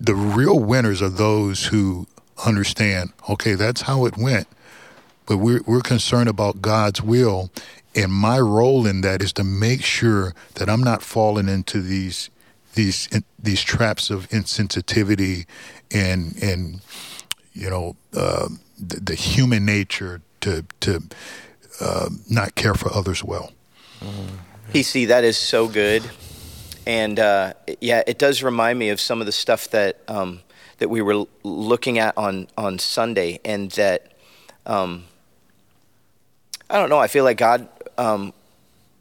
the 0.00 0.14
real 0.14 0.58
winners 0.58 1.02
are 1.02 1.08
those 1.08 1.66
who 1.66 2.06
understand, 2.44 3.12
okay, 3.28 3.54
that's 3.54 3.82
how 3.82 4.06
it 4.06 4.16
went, 4.16 4.46
but 5.26 5.38
we're, 5.38 5.62
we're 5.66 5.80
concerned 5.80 6.28
about 6.28 6.62
God's 6.62 7.02
will. 7.02 7.50
And 7.94 8.10
my 8.12 8.38
role 8.38 8.86
in 8.86 9.02
that 9.02 9.22
is 9.22 9.32
to 9.34 9.44
make 9.44 9.82
sure 9.82 10.34
that 10.54 10.68
I'm 10.68 10.82
not 10.82 11.02
falling 11.02 11.48
into 11.48 11.80
these 11.80 12.30
these 12.74 13.06
these 13.38 13.60
traps 13.62 14.08
of 14.08 14.26
insensitivity 14.30 15.44
and 15.90 16.42
and 16.42 16.80
you 17.52 17.68
know 17.68 17.96
uh, 18.14 18.48
the, 18.78 18.96
the, 18.96 19.14
human 19.14 19.66
nature 19.66 20.22
to 20.40 20.64
to 20.80 21.02
uh, 21.82 22.08
not 22.30 22.54
care 22.54 22.72
for 22.72 22.90
others 22.94 23.22
well. 23.22 23.52
PC, 24.72 25.06
that 25.08 25.22
is 25.22 25.36
so 25.36 25.68
good 25.68 26.02
and 26.86 27.20
uh, 27.20 27.54
yeah, 27.80 28.02
it 28.06 28.18
does 28.18 28.42
remind 28.42 28.78
me 28.78 28.88
of 28.88 29.00
some 29.00 29.20
of 29.20 29.26
the 29.26 29.32
stuff 29.32 29.70
that 29.70 30.00
um, 30.08 30.40
that 30.78 30.88
we 30.88 31.00
were 31.00 31.26
looking 31.42 31.98
at 31.98 32.16
on 32.16 32.48
on 32.56 32.78
Sunday, 32.78 33.38
and 33.44 33.70
that 33.72 34.12
um, 34.66 35.04
I 36.72 36.78
don't 36.78 36.88
know. 36.88 36.98
I 36.98 37.06
feel 37.06 37.22
like 37.22 37.36
God, 37.36 37.68
um, 37.98 38.32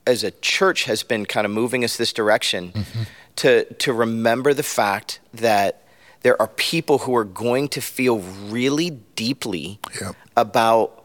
as 0.05 0.23
a 0.23 0.31
church, 0.31 0.83
has 0.83 1.03
been 1.03 1.25
kind 1.25 1.45
of 1.45 1.51
moving 1.51 1.83
us 1.83 1.95
this 1.95 2.11
direction 2.11 2.73
mm-hmm. 2.73 3.03
to 3.37 3.65
to 3.75 3.93
remember 3.93 4.53
the 4.53 4.63
fact 4.63 5.21
that 5.33 5.83
there 6.21 6.39
are 6.39 6.49
people 6.49 6.99
who 6.99 7.15
are 7.15 7.23
going 7.23 7.69
to 7.69 7.81
feel 7.81 8.19
really 8.19 8.91
deeply 9.15 9.79
yep. 9.99 10.15
about 10.35 11.03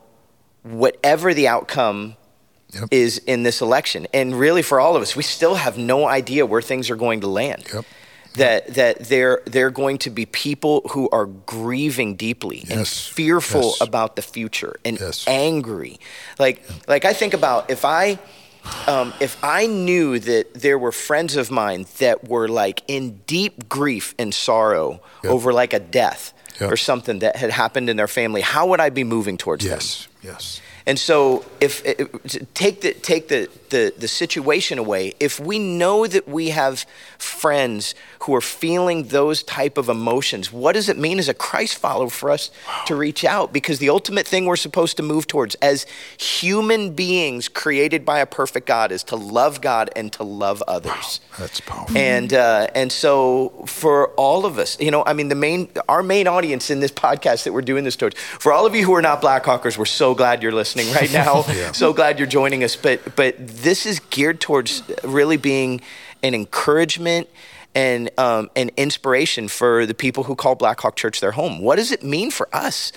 whatever 0.62 1.32
the 1.32 1.49
outcome 1.49 2.16
yep. 2.73 2.88
is 2.90 3.18
in 3.18 3.44
this 3.44 3.61
election. 3.61 4.06
And 4.12 4.35
really, 4.35 4.62
for 4.62 4.80
all 4.80 4.96
of 4.96 5.02
us, 5.02 5.14
we 5.14 5.23
still 5.23 5.54
have 5.54 5.78
no 5.78 6.06
idea 6.06 6.44
where 6.44 6.61
things 6.61 6.90
are 6.90 6.96
going 6.96 7.20
to 7.20 7.28
land. 7.28 7.64
Yep. 7.73 7.85
That 8.37 8.75
that 8.75 9.00
they're 9.00 9.43
they're 9.47 9.71
going 9.71 9.99
to 9.99 10.11
be 10.11 10.26
people 10.26 10.83
who 10.90 11.09
are 11.11 11.26
grieving 11.26 12.16
deeply 12.16 12.64
yes. 12.69 12.71
and 12.71 12.87
fearful 12.87 13.62
yes. 13.62 13.81
about 13.81 14.16
the 14.16 14.23
future 14.23 14.76
and 14.85 14.99
yes. 15.00 15.25
angry. 15.26 15.99
Like 16.38 16.62
like 16.87 17.05
I 17.05 17.12
think 17.12 17.35
about 17.35 17.71
if 17.71 17.85
I 17.85 18.19
um, 18.87 19.12
if 19.21 19.43
I 19.43 19.66
knew 19.66 20.19
that 20.19 20.55
there 20.55 20.78
were 20.78 20.93
friends 20.93 21.37
of 21.37 21.50
mine 21.50 21.87
that 21.99 22.28
were 22.28 22.49
like 22.49 22.83
in 22.88 23.21
deep 23.26 23.69
grief 23.69 24.14
and 24.19 24.35
sorrow 24.35 25.00
yep. 25.23 25.33
over 25.33 25.52
like 25.52 25.73
a 25.73 25.81
death 25.81 26.33
yep. 26.61 26.71
or 26.71 26.76
something 26.76 27.21
that 27.21 27.37
had 27.37 27.50
happened 27.50 27.88
in 27.88 27.97
their 27.97 28.09
family, 28.09 28.40
how 28.40 28.66
would 28.69 28.81
I 28.81 28.90
be 28.90 29.05
moving 29.05 29.37
towards 29.37 29.64
yes. 29.64 30.05
them? 30.05 30.12
Yes. 30.23 30.26
Yes. 30.26 30.61
And 30.88 31.00
so, 31.00 31.45
if, 31.61 31.85
if 31.85 32.55
take 32.55 32.81
the 32.81 32.95
take 32.95 33.26
the, 33.26 33.49
the 33.71 33.93
the 33.99 34.07
situation 34.07 34.78
away, 34.78 35.14
if 35.19 35.40
we 35.40 35.59
know 35.59 36.07
that 36.07 36.28
we 36.28 36.50
have 36.50 36.87
friends 37.19 37.97
who 38.20 38.35
are 38.35 38.40
feeling 38.40 39.04
those 39.04 39.42
type 39.42 39.78
of 39.78 39.88
emotions, 39.88 40.52
what 40.52 40.73
does 40.73 40.88
it 40.88 40.96
mean 40.99 41.18
as 41.18 41.28
a 41.28 41.35
Christ 41.35 41.78
follower 41.78 42.11
for 42.11 42.30
us 42.30 42.50
to 42.87 42.94
reach 42.94 43.25
out? 43.25 43.52
Because 43.52 43.78
the 43.78 43.88
ultimate 43.88 44.26
thing 44.26 44.44
we're 44.46 44.56
supposed 44.56 44.96
to 44.99 45.02
move 45.02 45.26
towards 45.26 45.54
as 45.56 45.87
human 46.18 46.94
beings 46.94 47.49
created 47.49 48.04
by 48.04 48.20
a 48.20 48.26
perfect 48.26 48.66
God 48.66 48.92
is 48.92 49.02
to 49.04 49.16
love 49.16 49.61
God 49.61 49.90
and 49.96 50.12
to 50.14 50.23
love 50.23 50.62
others. 50.68 51.20
Wow, 51.32 51.37
that's 51.38 51.61
powerful. 51.61 51.96
And 51.96 52.32
uh, 52.32 52.68
and 52.75 52.92
so 52.92 53.64
for 53.66 54.08
all 54.11 54.46
of 54.46 54.58
us, 54.58 54.78
you 54.80 54.90
know, 54.90 55.02
I 55.04 55.14
mean, 55.14 55.28
the 55.28 55.35
main 55.35 55.68
our 55.88 56.02
main 56.02 56.26
audience 56.26 56.70
in 56.70 56.80
this 56.80 56.92
podcast 56.92 57.44
that 57.44 57.52
we're 57.52 57.62
doing 57.62 57.85
this 57.85 57.96
towards, 57.96 58.16
for 58.18 58.52
all 58.52 58.66
of 58.66 58.75
you 58.75 58.85
who 58.85 58.94
are 58.94 59.02
not 59.02 59.20
Blackhawkers, 59.23 59.76
we're 59.76 59.85
so 59.87 60.14
glad 60.14 60.42
you're 60.42 60.52
listening 60.52 60.66
listening 60.66 60.92
right 60.94 61.12
now. 61.26 61.44
yeah. 61.49 61.73
So 61.73 61.92
glad 61.92 62.18
you're 62.18 62.28
joining 62.28 62.64
us. 62.64 62.76
But 62.76 63.16
but 63.16 63.35
this 63.38 63.87
is 63.87 64.00
geared 64.11 64.40
towards 64.40 64.82
really 65.04 65.37
being 65.37 65.80
an 66.23 66.35
encouragement 66.35 67.28
and 67.76 68.11
um, 68.18 68.50
an 68.56 68.71
inspiration 68.78 69.49
for 69.49 69.85
the 69.85 69.92
people 69.92 70.25
who 70.25 70.35
call 70.35 70.54
Blackhawk 70.54 70.97
Church 70.97 71.21
their 71.21 71.33
home. 71.33 71.61
What 71.61 71.76
does 71.76 71.92
it 71.92 72.02
mean 72.02 72.30
for 72.30 72.49
us 72.50 72.90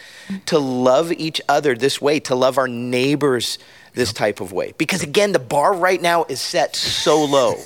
to 0.46 0.58
love 0.58 1.12
each 1.12 1.42
other 1.50 1.76
this 1.76 2.02
way, 2.02 2.22
to 2.22 2.34
love 2.34 2.58
our 2.58 2.68
neighbors 2.70 3.60
this 3.94 4.14
type 4.14 4.40
of 4.40 4.54
way? 4.54 4.74
Because 4.78 5.04
again, 5.04 5.34
the 5.34 5.40
bar 5.40 5.74
right 5.76 6.02
now 6.02 6.24
is 6.24 6.40
set 6.40 6.78
so 6.78 7.24
low. 7.26 7.56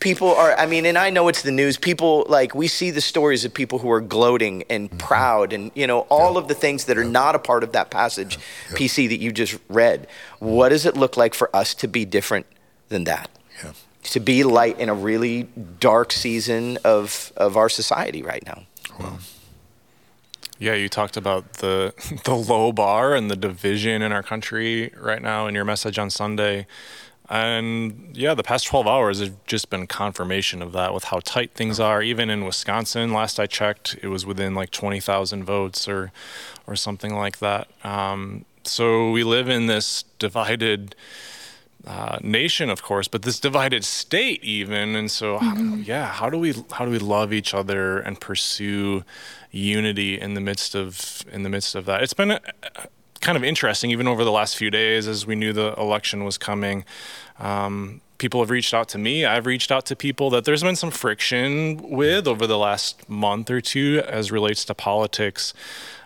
people 0.00 0.34
are 0.34 0.58
i 0.58 0.64
mean 0.64 0.86
and 0.86 0.96
i 0.96 1.10
know 1.10 1.28
it's 1.28 1.42
the 1.42 1.50
news 1.50 1.76
people 1.76 2.24
like 2.26 2.54
we 2.54 2.66
see 2.66 2.90
the 2.90 3.02
stories 3.02 3.44
of 3.44 3.52
people 3.52 3.78
who 3.78 3.90
are 3.90 4.00
gloating 4.00 4.64
and 4.70 4.88
mm-hmm. 4.88 4.96
proud 4.96 5.52
and 5.52 5.70
you 5.74 5.86
know 5.86 6.06
all 6.08 6.32
yeah. 6.32 6.38
of 6.38 6.48
the 6.48 6.54
things 6.54 6.86
that 6.86 6.96
are 6.96 7.02
yeah. 7.02 7.10
not 7.10 7.34
a 7.34 7.38
part 7.38 7.62
of 7.62 7.72
that 7.72 7.90
passage 7.90 8.38
yeah. 8.70 8.76
pc 8.78 9.10
that 9.10 9.18
you 9.18 9.30
just 9.30 9.58
read 9.68 10.06
what 10.38 10.70
does 10.70 10.86
it 10.86 10.96
look 10.96 11.18
like 11.18 11.34
for 11.34 11.54
us 11.54 11.74
to 11.74 11.86
be 11.86 12.06
different 12.06 12.46
than 12.88 13.04
that 13.04 13.28
to 14.02 14.20
be 14.20 14.44
light 14.44 14.78
in 14.78 14.88
a 14.88 14.94
really 14.94 15.44
dark 15.78 16.12
season 16.12 16.78
of 16.84 17.32
of 17.36 17.56
our 17.56 17.68
society 17.68 18.22
right 18.22 18.44
now 18.46 18.62
wow. 18.98 19.18
Yeah, 20.60 20.74
you 20.74 20.90
talked 20.90 21.16
about 21.16 21.54
the 21.54 21.94
the 22.24 22.34
low 22.34 22.70
bar 22.70 23.14
and 23.14 23.30
the 23.30 23.36
division 23.36 24.02
in 24.02 24.12
our 24.12 24.22
country 24.22 24.92
right 24.96 25.22
now 25.22 25.46
in 25.46 25.54
your 25.54 25.64
message 25.64 25.98
on 25.98 26.10
Sunday. 26.10 26.66
And 27.30 28.10
yeah, 28.12 28.34
the 28.34 28.42
past 28.42 28.66
12 28.66 28.88
hours 28.88 29.20
have 29.20 29.32
just 29.46 29.70
been 29.70 29.86
confirmation 29.86 30.60
of 30.60 30.72
that 30.72 30.92
with 30.92 31.04
how 31.04 31.20
tight 31.20 31.52
things 31.54 31.78
are. 31.78 32.02
Even 32.02 32.28
in 32.28 32.44
Wisconsin, 32.44 33.12
last 33.12 33.38
I 33.38 33.46
checked, 33.46 33.96
it 34.02 34.08
was 34.08 34.26
within 34.26 34.56
like 34.56 34.72
20,000 34.72 35.44
votes 35.44 35.88
or, 35.88 36.10
or 36.66 36.74
something 36.74 37.14
like 37.14 37.38
that. 37.38 37.68
Um, 37.84 38.46
so 38.64 39.12
we 39.12 39.22
live 39.22 39.48
in 39.48 39.66
this 39.66 40.02
divided 40.18 40.96
uh, 41.86 42.18
nation, 42.22 42.70
of 42.70 42.82
course, 42.82 43.08
but 43.08 43.22
this 43.22 43.40
divided 43.40 43.84
state 43.84 44.42
even. 44.44 44.94
And 44.94 45.10
so, 45.10 45.38
mm-hmm. 45.38 45.70
how, 45.70 45.76
yeah, 45.76 46.06
how 46.06 46.30
do 46.30 46.38
we 46.38 46.54
how 46.72 46.84
do 46.84 46.90
we 46.90 46.98
love 46.98 47.32
each 47.32 47.54
other 47.54 47.98
and 47.98 48.20
pursue 48.20 49.04
unity 49.50 50.20
in 50.20 50.34
the 50.34 50.40
midst 50.40 50.74
of 50.74 51.24
in 51.32 51.42
the 51.42 51.48
midst 51.48 51.74
of 51.74 51.86
that? 51.86 52.02
It's 52.02 52.14
been. 52.14 52.32
A, 52.32 52.40
kind 53.20 53.36
of 53.36 53.44
interesting, 53.44 53.90
even 53.90 54.08
over 54.08 54.24
the 54.24 54.32
last 54.32 54.56
few 54.56 54.70
days, 54.70 55.06
as 55.06 55.26
we 55.26 55.34
knew 55.34 55.52
the 55.52 55.74
election 55.74 56.24
was 56.24 56.38
coming. 56.38 56.86
Um, 57.38 58.00
people 58.16 58.40
have 58.40 58.50
reached 58.50 58.74
out 58.74 58.88
to 58.88 58.98
me. 58.98 59.24
I've 59.24 59.46
reached 59.46 59.70
out 59.70 59.86
to 59.86 59.96
people 59.96 60.30
that 60.30 60.44
there's 60.44 60.62
been 60.62 60.76
some 60.76 60.90
friction 60.90 61.90
with 61.90 62.26
over 62.26 62.46
the 62.46 62.58
last 62.58 63.08
month 63.08 63.50
or 63.50 63.60
two 63.60 64.02
as 64.06 64.30
relates 64.32 64.64
to 64.66 64.74
politics 64.74 65.52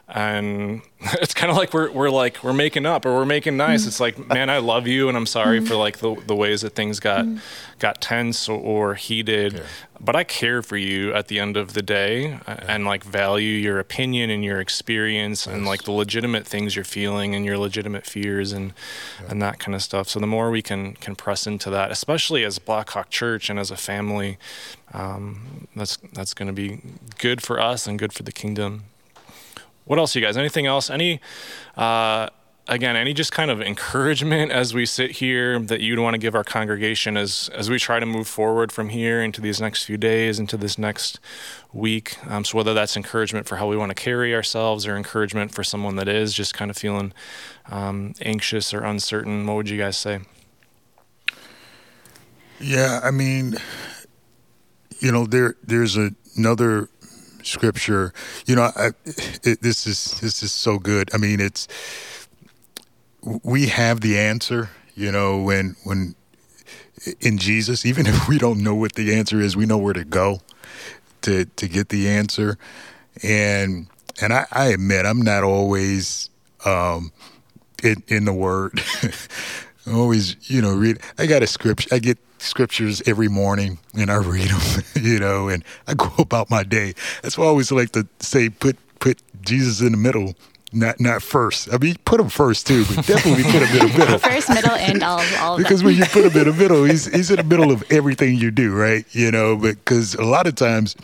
and 0.08 0.82
it's 1.00 1.34
kind 1.34 1.50
of 1.50 1.56
like 1.56 1.72
we're 1.72 1.90
we're 1.90 2.10
like 2.10 2.42
we're 2.44 2.52
making 2.52 2.86
up 2.86 3.06
or 3.06 3.14
we're 3.14 3.24
making 3.24 3.56
nice. 3.56 3.84
Mm. 3.84 3.88
It's 3.88 4.00
like, 4.00 4.28
man, 4.28 4.50
I 4.50 4.58
love 4.58 4.86
you, 4.86 5.08
and 5.08 5.16
I'm 5.16 5.26
sorry 5.26 5.60
mm. 5.60 5.68
for 5.68 5.76
like 5.76 5.98
the 5.98 6.14
the 6.26 6.36
ways 6.36 6.60
that 6.60 6.74
things 6.74 7.00
got 7.00 7.24
mm. 7.24 7.40
got 7.78 8.00
tense 8.00 8.48
or, 8.48 8.58
or 8.58 8.94
heated. 8.94 9.54
Yeah. 9.54 9.60
But 10.00 10.16
I 10.16 10.24
care 10.24 10.60
for 10.60 10.76
you 10.76 11.14
at 11.14 11.28
the 11.28 11.38
end 11.38 11.56
of 11.56 11.72
the 11.72 11.80
day, 11.80 12.38
yeah. 12.46 12.64
and 12.68 12.84
like 12.84 13.02
value 13.02 13.52
your 13.52 13.78
opinion 13.78 14.28
and 14.28 14.44
your 14.44 14.60
experience, 14.60 15.46
yes. 15.46 15.54
and 15.54 15.64
like 15.64 15.84
the 15.84 15.92
legitimate 15.92 16.46
things 16.46 16.76
you're 16.76 16.84
feeling 16.84 17.34
and 17.34 17.44
your 17.44 17.56
legitimate 17.56 18.04
fears 18.04 18.52
and 18.52 18.74
yeah. 19.22 19.30
and 19.30 19.40
that 19.40 19.58
kind 19.58 19.74
of 19.74 19.82
stuff. 19.82 20.08
So 20.08 20.20
the 20.20 20.26
more 20.26 20.50
we 20.50 20.60
can 20.60 20.94
can 20.94 21.16
press 21.16 21.46
into 21.46 21.70
that, 21.70 21.90
especially 21.90 22.44
as 22.44 22.58
Blackhawk 22.58 23.08
Church 23.08 23.48
and 23.48 23.58
as 23.58 23.70
a 23.70 23.76
family, 23.76 24.36
um, 24.92 25.66
that's 25.74 25.96
that's 26.12 26.34
going 26.34 26.48
to 26.48 26.52
be 26.52 26.80
good 27.18 27.42
for 27.42 27.58
us 27.58 27.86
and 27.86 27.98
good 27.98 28.12
for 28.12 28.22
the 28.22 28.32
kingdom 28.32 28.84
what 29.84 29.98
else, 29.98 30.14
you 30.14 30.20
guys? 30.20 30.36
Anything 30.36 30.66
else? 30.66 30.90
Any, 30.90 31.20
uh, 31.76 32.28
again, 32.66 32.96
any 32.96 33.12
just 33.12 33.32
kind 33.32 33.50
of 33.50 33.60
encouragement 33.60 34.50
as 34.50 34.72
we 34.72 34.86
sit 34.86 35.10
here 35.12 35.58
that 35.58 35.80
you'd 35.80 35.98
want 35.98 36.14
to 36.14 36.18
give 36.18 36.34
our 36.34 36.44
congregation 36.44 37.16
as 37.16 37.50
as 37.52 37.68
we 37.68 37.78
try 37.78 38.00
to 38.00 38.06
move 38.06 38.26
forward 38.26 38.72
from 38.72 38.88
here 38.88 39.22
into 39.22 39.40
these 39.40 39.60
next 39.60 39.84
few 39.84 39.96
days, 39.96 40.38
into 40.38 40.56
this 40.56 40.78
next 40.78 41.20
week. 41.72 42.16
Um, 42.26 42.44
so 42.44 42.56
whether 42.56 42.72
that's 42.72 42.96
encouragement 42.96 43.46
for 43.46 43.56
how 43.56 43.68
we 43.68 43.76
want 43.76 43.90
to 43.90 43.94
carry 43.94 44.34
ourselves, 44.34 44.86
or 44.86 44.96
encouragement 44.96 45.54
for 45.54 45.62
someone 45.62 45.96
that 45.96 46.08
is 46.08 46.32
just 46.32 46.54
kind 46.54 46.70
of 46.70 46.76
feeling 46.76 47.12
um, 47.70 48.14
anxious 48.22 48.72
or 48.72 48.82
uncertain, 48.82 49.46
what 49.46 49.56
would 49.56 49.68
you 49.68 49.78
guys 49.78 49.96
say? 49.96 50.20
Yeah, 52.60 53.00
I 53.02 53.10
mean, 53.10 53.56
you 55.00 55.12
know, 55.12 55.26
there 55.26 55.56
there's 55.62 55.96
a, 55.96 56.12
another 56.36 56.88
scripture. 57.46 58.12
You 58.46 58.56
know, 58.56 58.70
I, 58.76 58.90
it, 59.04 59.60
this 59.62 59.86
is 59.86 60.20
this 60.20 60.42
is 60.42 60.52
so 60.52 60.78
good. 60.78 61.10
I 61.14 61.18
mean, 61.18 61.40
it's 61.40 61.68
we 63.42 63.68
have 63.68 64.00
the 64.00 64.18
answer. 64.18 64.70
You 64.94 65.12
know, 65.12 65.40
when 65.40 65.76
when 65.84 66.14
in 67.20 67.38
Jesus, 67.38 67.84
even 67.84 68.06
if 68.06 68.28
we 68.28 68.38
don't 68.38 68.62
know 68.62 68.74
what 68.74 68.94
the 68.94 69.14
answer 69.14 69.40
is, 69.40 69.56
we 69.56 69.66
know 69.66 69.78
where 69.78 69.94
to 69.94 70.04
go 70.04 70.40
to 71.22 71.44
to 71.44 71.68
get 71.68 71.88
the 71.88 72.08
answer. 72.08 72.58
And 73.22 73.86
and 74.20 74.32
I, 74.32 74.46
I 74.50 74.66
admit 74.66 75.06
I'm 75.06 75.22
not 75.22 75.44
always 75.44 76.30
um, 76.64 77.12
in 77.82 78.02
in 78.08 78.24
the 78.24 78.32
Word. 78.32 78.82
always, 79.92 80.36
you 80.50 80.62
know, 80.62 80.74
read. 80.74 81.00
I 81.18 81.26
got 81.26 81.42
a 81.42 81.46
script. 81.46 81.88
I 81.92 81.98
get 81.98 82.18
scriptures 82.44 83.02
every 83.06 83.28
morning 83.28 83.78
and 83.94 84.10
I 84.10 84.16
read 84.16 84.48
them, 84.48 84.84
you 85.02 85.18
know, 85.18 85.48
and 85.48 85.64
I 85.86 85.94
go 85.94 86.12
about 86.18 86.50
my 86.50 86.62
day. 86.62 86.94
That's 87.22 87.38
why 87.38 87.44
I 87.44 87.48
always 87.48 87.72
like 87.72 87.90
to 87.92 88.06
say, 88.20 88.48
put 88.48 88.76
put 89.00 89.18
Jesus 89.42 89.80
in 89.80 89.92
the 89.92 89.98
middle. 89.98 90.34
Not 90.72 90.98
not 90.98 91.22
first. 91.22 91.72
I 91.72 91.78
mean, 91.78 91.94
put 92.04 92.18
him 92.18 92.28
first 92.28 92.66
too, 92.66 92.84
but 92.86 93.06
definitely 93.06 93.44
put 93.44 93.62
him 93.62 93.80
in 93.80 93.92
the 93.92 93.98
middle. 93.98 94.18
First, 94.30 94.48
middle, 94.48 94.72
and 94.72 95.04
all, 95.04 95.22
all 95.38 95.56
because 95.56 95.84
when 95.84 95.94
you 95.94 96.04
put 96.06 96.24
him 96.24 96.36
in 96.36 96.48
the 96.48 96.52
middle, 96.52 96.82
he's 96.82 97.06
he's 97.14 97.30
in 97.30 97.36
the 97.36 97.44
middle 97.44 97.70
of 97.70 97.84
everything 97.92 98.34
you 98.34 98.50
do, 98.50 98.74
right? 98.74 99.06
You 99.14 99.30
know, 99.30 99.56
because 99.56 100.16
a 100.16 100.24
lot 100.24 100.48
of 100.48 100.56
times 100.56 100.96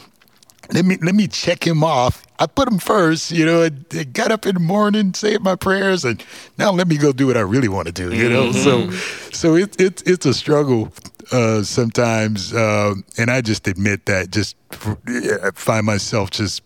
let 0.73 0.85
me 0.85 0.97
let 1.03 1.15
me 1.15 1.27
check 1.27 1.67
him 1.67 1.83
off. 1.83 2.25
I 2.39 2.47
put 2.47 2.69
him 2.69 2.79
first, 2.79 3.31
you 3.31 3.45
know. 3.45 3.63
I, 3.63 3.71
I 3.93 4.05
got 4.05 4.33
up 4.33 4.47
in 4.47 4.55
the 4.55 4.61
morning, 4.61 5.15
said 5.15 5.43
my 5.43 5.57
prayers, 5.57 6.05
and 6.05 6.23
now 6.59 6.73
let 6.73 6.89
me 6.89 6.97
go 6.97 7.13
do 7.13 7.27
what 7.27 7.37
I 7.37 7.41
really 7.41 7.69
want 7.69 7.87
to 7.87 7.93
do, 7.93 8.15
you 8.15 8.29
know. 8.29 8.51
Mm-hmm. 8.51 8.93
So, 8.93 9.31
so 9.31 9.55
it, 9.57 9.81
it 9.81 10.03
it's 10.07 10.27
a 10.27 10.35
struggle 10.35 10.93
uh, 11.33 11.63
sometimes, 11.63 12.53
uh, 12.53 12.95
and 13.19 13.31
I 13.31 13.41
just 13.41 13.67
admit 13.69 14.07
that. 14.07 14.31
Just 14.31 14.57
I 14.73 15.51
find 15.55 15.87
myself 15.87 16.31
just 16.31 16.63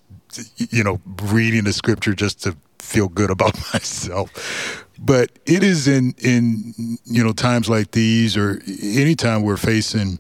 you 0.57 0.83
know 0.83 1.01
reading 1.23 1.65
the 1.65 1.73
scripture 1.73 2.15
just 2.15 2.43
to 2.45 2.57
feel 2.79 3.09
good 3.09 3.31
about 3.31 3.55
myself. 3.73 4.85
But 4.99 5.31
it 5.47 5.63
is 5.63 5.89
in 5.89 6.15
in 6.19 6.99
you 7.05 7.25
know 7.25 7.33
times 7.33 7.69
like 7.69 7.93
these, 7.93 8.37
or 8.37 8.61
anytime 8.83 9.43
we're 9.43 9.57
facing 9.57 10.19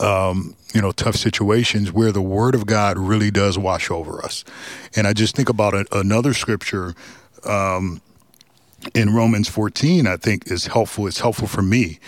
um, 0.00 0.56
you 0.74 0.80
know, 0.80 0.92
tough 0.92 1.16
situations 1.16 1.92
where 1.92 2.12
the 2.12 2.20
Word 2.20 2.54
of 2.54 2.66
God 2.66 2.98
really 2.98 3.30
does 3.30 3.56
wash 3.56 3.90
over 3.90 4.24
us. 4.24 4.44
And 4.96 5.06
I 5.06 5.12
just 5.12 5.36
think 5.36 5.48
about 5.48 5.74
a, 5.74 5.86
another 5.92 6.34
scripture 6.34 6.94
um, 7.44 8.00
in 8.94 9.14
Romans 9.14 9.48
14. 9.48 10.06
I 10.06 10.16
think 10.16 10.50
is 10.50 10.66
helpful. 10.66 11.06
It's 11.06 11.20
helpful 11.20 11.46
for 11.46 11.62
me, 11.62 12.00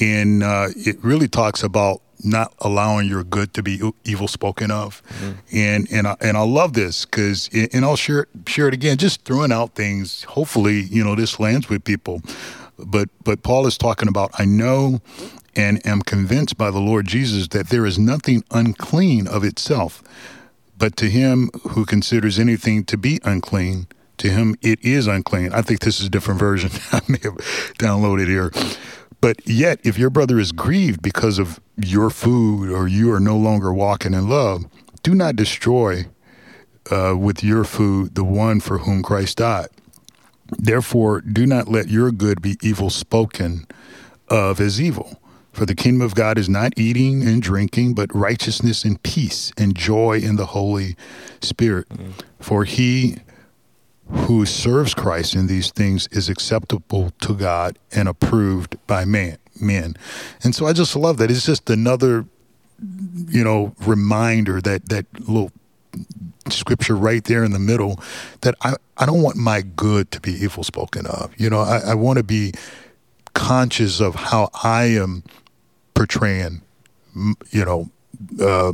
and 0.00 0.42
uh, 0.42 0.68
it 0.76 1.02
really 1.02 1.28
talks 1.28 1.62
about 1.62 2.00
not 2.22 2.54
allowing 2.60 3.08
your 3.08 3.22
good 3.22 3.52
to 3.54 3.62
be 3.62 3.80
evil 4.04 4.28
spoken 4.28 4.70
of, 4.70 5.02
mm-hmm. 5.06 5.32
and 5.52 5.88
and 5.92 6.08
I, 6.08 6.16
and 6.20 6.36
I 6.36 6.42
love 6.42 6.72
this 6.72 7.04
because 7.04 7.48
and 7.52 7.84
I'll 7.84 7.96
share 7.96 8.26
share 8.46 8.68
it 8.68 8.74
again. 8.74 8.96
Just 8.96 9.24
throwing 9.24 9.52
out 9.52 9.74
things. 9.74 10.24
Hopefully, 10.24 10.82
you 10.82 11.04
know, 11.04 11.14
this 11.14 11.38
lands 11.38 11.68
with 11.68 11.84
people. 11.84 12.22
But 12.78 13.08
but 13.22 13.42
Paul 13.42 13.66
is 13.66 13.78
talking 13.78 14.08
about. 14.08 14.30
I 14.38 14.44
know 14.44 15.00
and 15.56 15.84
am 15.86 16.02
convinced 16.02 16.56
by 16.56 16.70
the 16.70 16.80
Lord 16.80 17.06
Jesus 17.06 17.48
that 17.48 17.68
there 17.68 17.86
is 17.86 17.98
nothing 17.98 18.42
unclean 18.50 19.26
of 19.28 19.44
itself, 19.44 20.02
but 20.76 20.96
to 20.96 21.08
him 21.08 21.50
who 21.70 21.84
considers 21.84 22.38
anything 22.38 22.84
to 22.84 22.96
be 22.96 23.20
unclean, 23.24 23.86
to 24.18 24.30
him 24.30 24.56
it 24.62 24.82
is 24.82 25.06
unclean. 25.06 25.52
I 25.52 25.62
think 25.62 25.80
this 25.80 26.00
is 26.00 26.06
a 26.06 26.10
different 26.10 26.40
version. 26.40 26.70
I 26.92 27.00
may 27.08 27.18
have 27.22 27.36
downloaded 27.78 28.26
here. 28.26 28.50
But 29.24 29.40
yet, 29.48 29.80
if 29.84 29.96
your 29.98 30.10
brother 30.10 30.38
is 30.38 30.52
grieved 30.52 31.00
because 31.00 31.38
of 31.38 31.58
your 31.78 32.10
food 32.10 32.70
or 32.70 32.86
you 32.86 33.10
are 33.10 33.18
no 33.18 33.38
longer 33.38 33.72
walking 33.72 34.12
in 34.12 34.28
love, 34.28 34.66
do 35.02 35.14
not 35.14 35.34
destroy 35.34 36.04
uh, 36.90 37.14
with 37.16 37.42
your 37.42 37.64
food 37.64 38.16
the 38.16 38.22
one 38.22 38.60
for 38.60 38.80
whom 38.80 39.02
Christ 39.02 39.38
died. 39.38 39.68
Therefore, 40.58 41.22
do 41.22 41.46
not 41.46 41.68
let 41.68 41.88
your 41.88 42.12
good 42.12 42.42
be 42.42 42.58
evil 42.60 42.90
spoken 42.90 43.66
of 44.28 44.60
as 44.60 44.78
evil. 44.78 45.18
For 45.54 45.64
the 45.64 45.74
kingdom 45.74 46.02
of 46.02 46.14
God 46.14 46.36
is 46.36 46.50
not 46.50 46.74
eating 46.76 47.26
and 47.26 47.40
drinking, 47.40 47.94
but 47.94 48.14
righteousness 48.14 48.84
and 48.84 49.02
peace 49.02 49.52
and 49.56 49.74
joy 49.74 50.18
in 50.18 50.36
the 50.36 50.48
Holy 50.52 50.96
Spirit. 51.40 51.88
Mm-hmm. 51.88 52.10
For 52.40 52.64
he 52.64 53.16
who 54.08 54.44
serves 54.46 54.94
Christ 54.94 55.34
in 55.34 55.46
these 55.46 55.70
things 55.70 56.08
is 56.08 56.28
acceptable 56.28 57.10
to 57.22 57.34
God 57.34 57.78
and 57.92 58.08
approved 58.08 58.76
by 58.86 59.04
man 59.04 59.38
men. 59.60 59.94
And 60.42 60.54
so 60.54 60.66
I 60.66 60.72
just 60.72 60.96
love 60.96 61.18
that. 61.18 61.30
It's 61.30 61.46
just 61.46 61.70
another 61.70 62.26
you 63.28 63.44
know 63.44 63.74
reminder 63.80 64.60
that 64.60 64.88
that 64.88 65.06
little 65.20 65.52
scripture 66.48 66.96
right 66.96 67.24
there 67.24 67.44
in 67.44 67.52
the 67.52 67.58
middle 67.58 68.00
that 68.42 68.54
I, 68.62 68.74
I 68.98 69.06
don't 69.06 69.22
want 69.22 69.36
my 69.36 69.62
good 69.62 70.10
to 70.10 70.20
be 70.20 70.32
evil 70.32 70.62
spoken 70.64 71.06
of. 71.06 71.32
You 71.38 71.48
know, 71.48 71.60
I, 71.60 71.78
I 71.78 71.94
want 71.94 72.18
to 72.18 72.24
be 72.24 72.52
conscious 73.32 74.00
of 74.00 74.14
how 74.14 74.50
I 74.62 74.84
am 74.84 75.22
portraying, 75.94 76.62
you 77.50 77.64
know, 77.64 77.90
uh, 78.40 78.72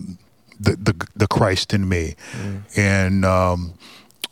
the, 0.58 0.76
the 0.76 1.08
the 1.16 1.26
Christ 1.26 1.72
in 1.72 1.88
me, 1.88 2.16
mm. 2.32 2.62
and 2.76 3.24
um, 3.24 3.74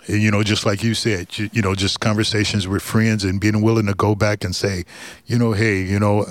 you 0.09 0.31
know, 0.31 0.42
just 0.42 0.64
like 0.64 0.83
you 0.83 0.94
said, 0.94 1.37
you, 1.38 1.51
you, 1.53 1.62
know, 1.62 1.75
just 1.75 2.01
conversations 2.01 2.66
with 2.66 2.83
friends 2.83 3.25
and 3.25 3.40
being 3.40 3.61
willing 3.61 3.87
to 3.87 3.94
go 3.94 4.14
back 4.14 4.42
and 4.42 4.55
say, 4.55 4.85
you 5.27 5.38
know, 5.38 5.53
hey, 5.53 5.83
you 5.83 6.01
know, 6.01 6.25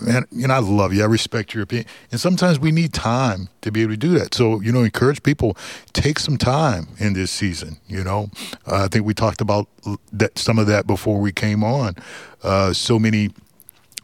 man, 0.00 0.24
you 0.30 0.46
know, 0.46 0.54
I 0.54 0.58
love 0.58 0.94
you. 0.94 1.02
I 1.02 1.06
respect 1.06 1.54
your 1.54 1.64
opinion. 1.64 1.86
And 2.10 2.20
sometimes 2.20 2.58
we 2.58 2.72
need 2.72 2.92
time 2.92 3.48
to 3.60 3.70
be 3.70 3.82
able 3.82 3.92
to 3.92 3.96
do 3.98 4.18
that. 4.18 4.34
So, 4.34 4.60
you 4.60 4.72
know, 4.72 4.82
encourage 4.82 5.22
people, 5.22 5.56
take 5.92 6.18
some 6.18 6.38
time 6.38 6.88
in 6.98 7.12
this 7.12 7.30
season. 7.30 7.76
You 7.86 8.02
know, 8.04 8.30
uh, 8.66 8.84
I 8.84 8.88
think 8.88 9.04
we 9.04 9.14
talked 9.14 9.40
about 9.40 9.68
that 10.12 10.38
some 10.38 10.58
of 10.58 10.66
that 10.68 10.86
before 10.86 11.20
we 11.20 11.32
came 11.32 11.62
on. 11.62 11.96
Uh, 12.42 12.72
so 12.72 12.98
many 12.98 13.30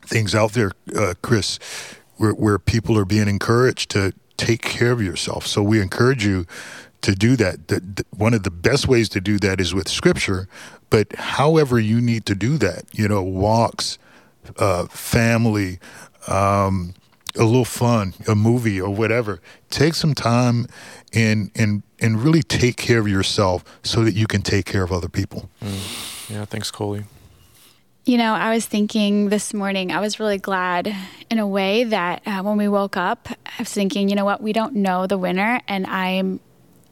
things 0.02 0.34
out 0.34 0.52
there, 0.52 0.72
uh, 0.96 1.14
Chris, 1.22 1.58
where, 2.16 2.32
where 2.32 2.58
people 2.58 2.98
are 2.98 3.04
being 3.04 3.28
encouraged 3.28 3.90
to 3.90 4.12
take 4.36 4.62
care 4.62 4.92
of 4.92 5.02
yourself. 5.02 5.46
So 5.46 5.62
we 5.62 5.80
encourage 5.80 6.24
you 6.24 6.46
to 7.02 7.14
do 7.14 7.36
that. 7.36 7.68
The, 7.68 7.80
the, 7.80 8.04
one 8.16 8.34
of 8.34 8.42
the 8.42 8.50
best 8.50 8.88
ways 8.88 9.08
to 9.10 9.20
do 9.20 9.38
that 9.38 9.60
is 9.60 9.74
with 9.74 9.88
scripture, 9.88 10.48
but 10.90 11.14
however 11.14 11.78
you 11.78 12.00
need 12.00 12.26
to 12.26 12.34
do 12.34 12.58
that, 12.58 12.84
you 12.92 13.08
know, 13.08 13.22
walks, 13.22 13.98
uh, 14.58 14.86
family, 14.86 15.78
um, 16.26 16.94
a 17.36 17.44
little 17.44 17.64
fun, 17.64 18.14
a 18.26 18.34
movie 18.34 18.80
or 18.80 18.90
whatever. 18.90 19.40
Take 19.70 19.94
some 19.94 20.14
time 20.14 20.66
and 21.12 21.50
and 21.54 21.82
and 22.00 22.22
really 22.22 22.42
take 22.42 22.76
care 22.76 22.98
of 22.98 23.08
yourself 23.08 23.64
so 23.82 24.04
that 24.04 24.14
you 24.14 24.26
can 24.26 24.42
take 24.42 24.66
care 24.66 24.82
of 24.82 24.92
other 24.92 25.08
people. 25.08 25.48
Mm. 25.62 26.30
Yeah, 26.30 26.44
thanks, 26.44 26.70
Coley. 26.70 27.04
You 28.04 28.16
know, 28.16 28.32
I 28.32 28.54
was 28.54 28.64
thinking 28.64 29.28
this 29.28 29.52
morning, 29.52 29.92
I 29.92 30.00
was 30.00 30.18
really 30.18 30.38
glad 30.38 30.94
in 31.30 31.38
a 31.38 31.46
way 31.46 31.84
that 31.84 32.22
uh, 32.24 32.42
when 32.42 32.56
we 32.56 32.66
woke 32.66 32.96
up, 32.96 33.28
I 33.44 33.52
was 33.58 33.70
thinking, 33.70 34.08
you 34.08 34.16
know 34.16 34.24
what, 34.24 34.42
we 34.42 34.54
don't 34.54 34.76
know 34.76 35.06
the 35.06 35.18
winner. 35.18 35.60
And 35.68 35.86
I'm 35.86 36.40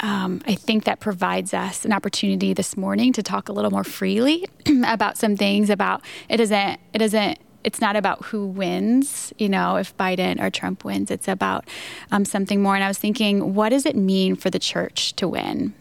um, 0.00 0.42
I 0.46 0.54
think 0.54 0.84
that 0.84 1.00
provides 1.00 1.54
us 1.54 1.84
an 1.84 1.92
opportunity 1.92 2.52
this 2.52 2.76
morning 2.76 3.12
to 3.14 3.22
talk 3.22 3.48
a 3.48 3.52
little 3.52 3.70
more 3.70 3.84
freely 3.84 4.46
about 4.86 5.16
some 5.16 5.36
things. 5.36 5.70
About 5.70 6.02
it 6.28 6.40
isn't 6.40 6.80
it 6.92 7.02
isn't 7.02 7.38
it's 7.64 7.80
not 7.80 7.96
about 7.96 8.24
who 8.26 8.46
wins, 8.46 9.32
you 9.38 9.48
know, 9.48 9.74
if 9.74 9.96
Biden 9.96 10.40
or 10.40 10.50
Trump 10.50 10.84
wins. 10.84 11.10
It's 11.10 11.26
about 11.26 11.64
um, 12.12 12.24
something 12.24 12.62
more. 12.62 12.76
And 12.76 12.84
I 12.84 12.88
was 12.88 12.98
thinking, 12.98 13.54
what 13.54 13.70
does 13.70 13.84
it 13.84 13.96
mean 13.96 14.36
for 14.36 14.50
the 14.50 14.60
church 14.60 15.16
to 15.16 15.26
win? 15.26 15.74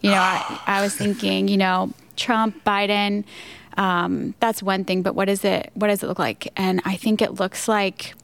You 0.00 0.12
know, 0.12 0.16
I, 0.16 0.60
I 0.66 0.82
was 0.82 0.94
thinking, 0.96 1.48
you 1.48 1.58
know, 1.58 1.92
Trump, 2.16 2.64
Biden. 2.64 3.24
Um, 3.76 4.34
that's 4.40 4.62
one 4.62 4.84
thing, 4.84 5.02
but 5.02 5.14
what 5.14 5.28
is 5.28 5.44
it? 5.44 5.70
What 5.74 5.88
does 5.88 6.02
it 6.02 6.06
look 6.06 6.18
like? 6.18 6.48
And 6.56 6.80
I 6.86 6.96
think 6.96 7.20
it 7.20 7.34
looks 7.34 7.68
like 7.68 8.14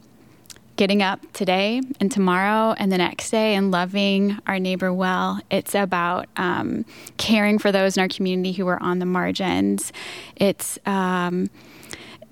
getting 0.76 1.02
up 1.02 1.20
today 1.32 1.80
and 2.00 2.10
tomorrow 2.10 2.74
and 2.78 2.90
the 2.90 2.98
next 2.98 3.30
day 3.30 3.54
and 3.54 3.70
loving 3.70 4.38
our 4.46 4.58
neighbor 4.58 4.92
well. 4.92 5.40
It's 5.50 5.74
about 5.74 6.28
um, 6.36 6.84
caring 7.16 7.58
for 7.58 7.70
those 7.70 7.96
in 7.96 8.00
our 8.00 8.08
community 8.08 8.52
who 8.52 8.66
are 8.66 8.82
on 8.82 8.98
the 8.98 9.06
margins. 9.06 9.92
It's, 10.36 10.78
um, 10.84 11.48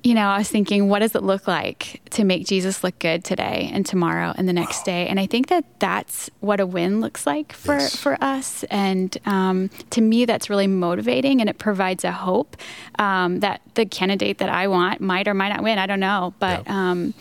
you 0.02 0.14
know, 0.14 0.26
I 0.26 0.38
was 0.38 0.48
thinking, 0.48 0.88
what 0.88 0.98
does 0.98 1.14
it 1.14 1.22
look 1.22 1.46
like 1.46 2.00
to 2.10 2.24
make 2.24 2.44
Jesus 2.44 2.82
look 2.82 2.98
good 2.98 3.22
today 3.22 3.70
and 3.72 3.86
tomorrow 3.86 4.34
and 4.36 4.48
the 4.48 4.52
next 4.52 4.78
wow. 4.78 4.84
day? 4.86 5.06
And 5.06 5.20
I 5.20 5.26
think 5.26 5.46
that 5.46 5.64
that's 5.78 6.28
what 6.40 6.58
a 6.58 6.66
win 6.66 7.00
looks 7.00 7.24
like 7.24 7.52
for, 7.52 7.74
yes. 7.74 7.94
for 7.94 8.18
us. 8.20 8.64
And 8.64 9.16
um, 9.24 9.70
to 9.90 10.00
me, 10.00 10.24
that's 10.24 10.50
really 10.50 10.66
motivating 10.66 11.40
and 11.40 11.48
it 11.48 11.58
provides 11.58 12.02
a 12.02 12.10
hope 12.10 12.56
um, 12.98 13.38
that 13.40 13.60
the 13.74 13.86
candidate 13.86 14.38
that 14.38 14.48
I 14.48 14.66
want 14.66 15.00
might 15.00 15.28
or 15.28 15.34
might 15.34 15.50
not 15.50 15.62
win. 15.62 15.78
I 15.78 15.86
don't 15.86 16.00
know. 16.00 16.34
But, 16.40 16.64
yeah. 16.66 16.90
um, 16.90 17.14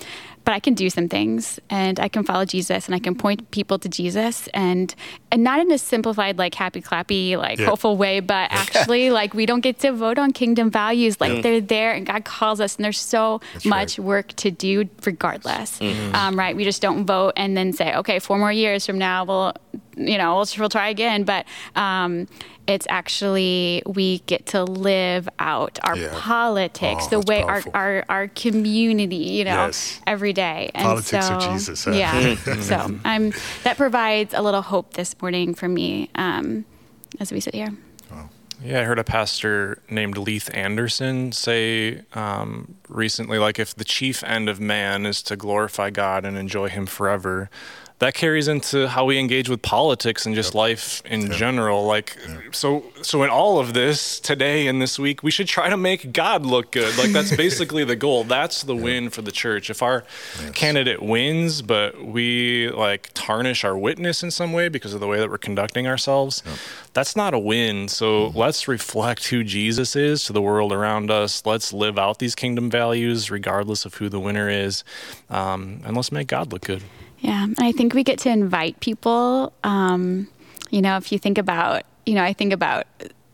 but 0.44 0.54
I 0.54 0.60
can 0.60 0.74
do 0.74 0.90
some 0.90 1.08
things 1.08 1.60
and 1.70 2.00
I 2.00 2.08
can 2.08 2.24
follow 2.24 2.46
Jesus 2.46 2.88
and 2.88 2.96
I 2.96 3.00
can 3.00 3.16
point 3.16 3.52
people 3.52 3.78
to 3.80 3.90
Jesus 3.90 4.48
and 4.54 4.94
and 5.32 5.44
not 5.44 5.60
in 5.60 5.72
a 5.72 5.78
simplified 5.78 6.38
like 6.38 6.56
happy 6.56 6.82
clappy 6.82 7.38
like 7.38 7.60
yeah. 7.60 7.68
hopeful 7.68 7.98
way, 7.98 8.20
but 8.20 8.52
actually 8.52 9.12
like 9.20 9.34
we 9.34 9.46
don't 9.46 9.62
get 9.62 9.80
to 9.80 9.92
vote 9.92 10.18
on 10.18 10.32
kingdom 10.32 10.72
values. 10.72 11.22
Like 11.22 11.34
yeah. 11.34 11.42
they're 11.42 11.62
there 11.62 11.94
and 11.94 12.06
God 12.06 12.26
calls 12.26 12.60
us 12.60 12.76
and 12.76 12.86
there's 12.86 13.00
so 13.00 13.42
That's 13.54 13.66
much 13.66 14.00
right. 14.00 14.06
work 14.06 14.28
to 14.38 14.52
do 14.52 14.90
regardless. 15.06 15.80
Mm-hmm. 15.80 16.16
Um, 16.16 16.38
right? 16.38 16.56
We 16.56 16.64
just 16.64 16.82
don't 16.82 17.06
vote 17.06 17.34
and 17.38 17.56
then 17.56 17.74
say, 17.74 17.96
okay, 17.96 18.20
four 18.20 18.38
more 18.38 18.52
years 18.52 18.86
from 18.86 18.98
now 18.98 19.24
we'll 19.24 19.54
you 20.08 20.18
know 20.18 20.36
we'll, 20.36 20.48
we'll 20.58 20.70
try 20.70 20.90
again. 20.90 21.24
But 21.24 21.46
um, 21.76 22.28
it's 22.68 22.86
actually 22.90 23.84
we 23.86 24.20
get 24.20 24.46
to 24.48 24.64
live 24.64 25.28
out 25.40 25.80
our 25.84 25.98
yeah. 25.98 26.10
politics, 26.14 27.06
oh, 27.08 27.20
the 27.20 27.20
way 27.22 27.42
our, 27.42 27.64
our, 27.74 28.06
our 28.08 28.28
community, 28.30 29.16
you 29.16 29.46
know, 29.46 29.68
yes. 29.68 30.00
every 30.08 30.34
day. 30.34 30.72
And 30.74 30.86
politics 30.86 31.28
so, 31.28 31.34
of 31.36 31.52
Jesus. 31.52 31.86
Huh? 31.86 31.92
Yeah. 31.92 32.36
so 32.62 33.00
I'm 33.04 33.34
that 33.64 33.78
provides 33.78 34.34
a 34.34 34.42
little 34.42 34.62
hope 34.62 34.94
this 34.94 35.20
morning 35.22 35.54
for 35.54 35.68
me 35.68 36.10
um, 36.16 36.66
as 37.20 37.32
we 37.32 37.40
sit 37.40 37.56
here. 37.56 37.76
Yeah, 38.64 38.82
I 38.82 38.84
heard 38.84 39.00
a 39.00 39.04
pastor 39.04 39.82
named 39.90 40.20
Leith 40.20 40.48
Anderson 40.54 41.32
say 41.32 42.04
um, 42.14 42.76
recently, 42.88 43.40
like, 43.40 43.58
if 43.58 43.74
the 43.74 43.84
chief 43.84 44.24
end 44.24 44.50
of 44.50 44.60
man 44.60 45.08
is 45.08 45.24
to 45.24 45.36
glorify 45.36 45.90
God 45.90 46.26
and 46.26 46.38
enjoy 46.38 46.70
Him 46.70 46.86
forever, 46.86 47.50
that 48.02 48.16
carries 48.16 48.48
into 48.48 48.88
how 48.88 49.06
we 49.06 49.20
engage 49.20 49.48
with 49.48 49.62
politics 49.62 50.26
and 50.26 50.34
just 50.34 50.50
yep. 50.50 50.56
life 50.56 51.04
in 51.06 51.22
yep. 51.22 51.32
general 51.34 51.86
like 51.86 52.18
yep. 52.28 52.56
so 52.56 52.84
so 53.04 53.22
in 53.22 53.30
all 53.30 53.60
of 53.60 53.76
this 53.76 54.20
today 54.20 54.66
and 54.66 54.82
this 54.82 54.98
week 54.98 55.22
we 55.22 55.30
should 55.30 55.48
try 55.48 55.70
to 55.70 55.78
make 55.78 56.12
god 56.12 56.44
look 56.44 56.72
good 56.72 56.98
like 56.98 57.12
that's 57.12 57.36
basically 57.46 57.84
the 57.84 57.96
goal 57.96 58.24
that's 58.24 58.64
the 58.64 58.76
win 58.76 59.08
for 59.12 59.22
the 59.22 59.32
church 59.32 59.70
if 59.70 59.84
our 59.84 60.04
yes. 60.40 60.52
candidate 60.54 61.00
wins 61.00 61.62
but 61.62 62.04
we 62.04 62.72
like 62.72 63.12
tarnish 63.14 63.64
our 63.64 63.78
witness 63.78 64.24
in 64.24 64.32
some 64.32 64.52
way 64.52 64.68
because 64.68 64.96
of 64.96 65.00
the 65.00 65.08
way 65.08 65.20
that 65.20 65.30
we're 65.30 65.38
conducting 65.38 65.86
ourselves 65.86 66.42
that's 66.94 67.16
not 67.16 67.36
a 67.36 67.40
win 67.40 67.88
so 67.88 68.30
mm-hmm. 68.30 68.38
let's 68.38 68.68
reflect 68.68 69.28
who 69.28 69.44
jesus 69.44 69.96
is 69.96 70.24
to 70.24 70.34
the 70.34 70.42
world 70.42 70.74
around 70.74 71.12
us 71.12 71.46
let's 71.46 71.72
live 71.72 72.00
out 72.00 72.18
these 72.18 72.34
kingdom 72.34 72.68
values 72.68 73.30
regardless 73.30 73.86
of 73.86 73.94
who 73.94 74.10
the 74.10 74.20
winner 74.20 74.50
is 74.50 74.84
um, 75.30 75.80
and 75.86 75.96
let's 75.96 76.12
make 76.12 76.26
god 76.26 76.52
look 76.52 76.64
good 76.64 76.82
yeah, 77.22 77.44
and 77.44 77.56
I 77.60 77.72
think 77.72 77.94
we 77.94 78.04
get 78.04 78.20
to 78.20 78.30
invite 78.30 78.80
people. 78.80 79.54
Um, 79.64 80.28
you 80.72 80.82
know, 80.82 80.98
if 80.98 81.12
you 81.12 81.20
think 81.20 81.38
about, 81.38 81.84
you 82.06 82.16
know, 82.16 82.24
I 82.24 82.34
think 82.34 82.52
about 82.52 82.86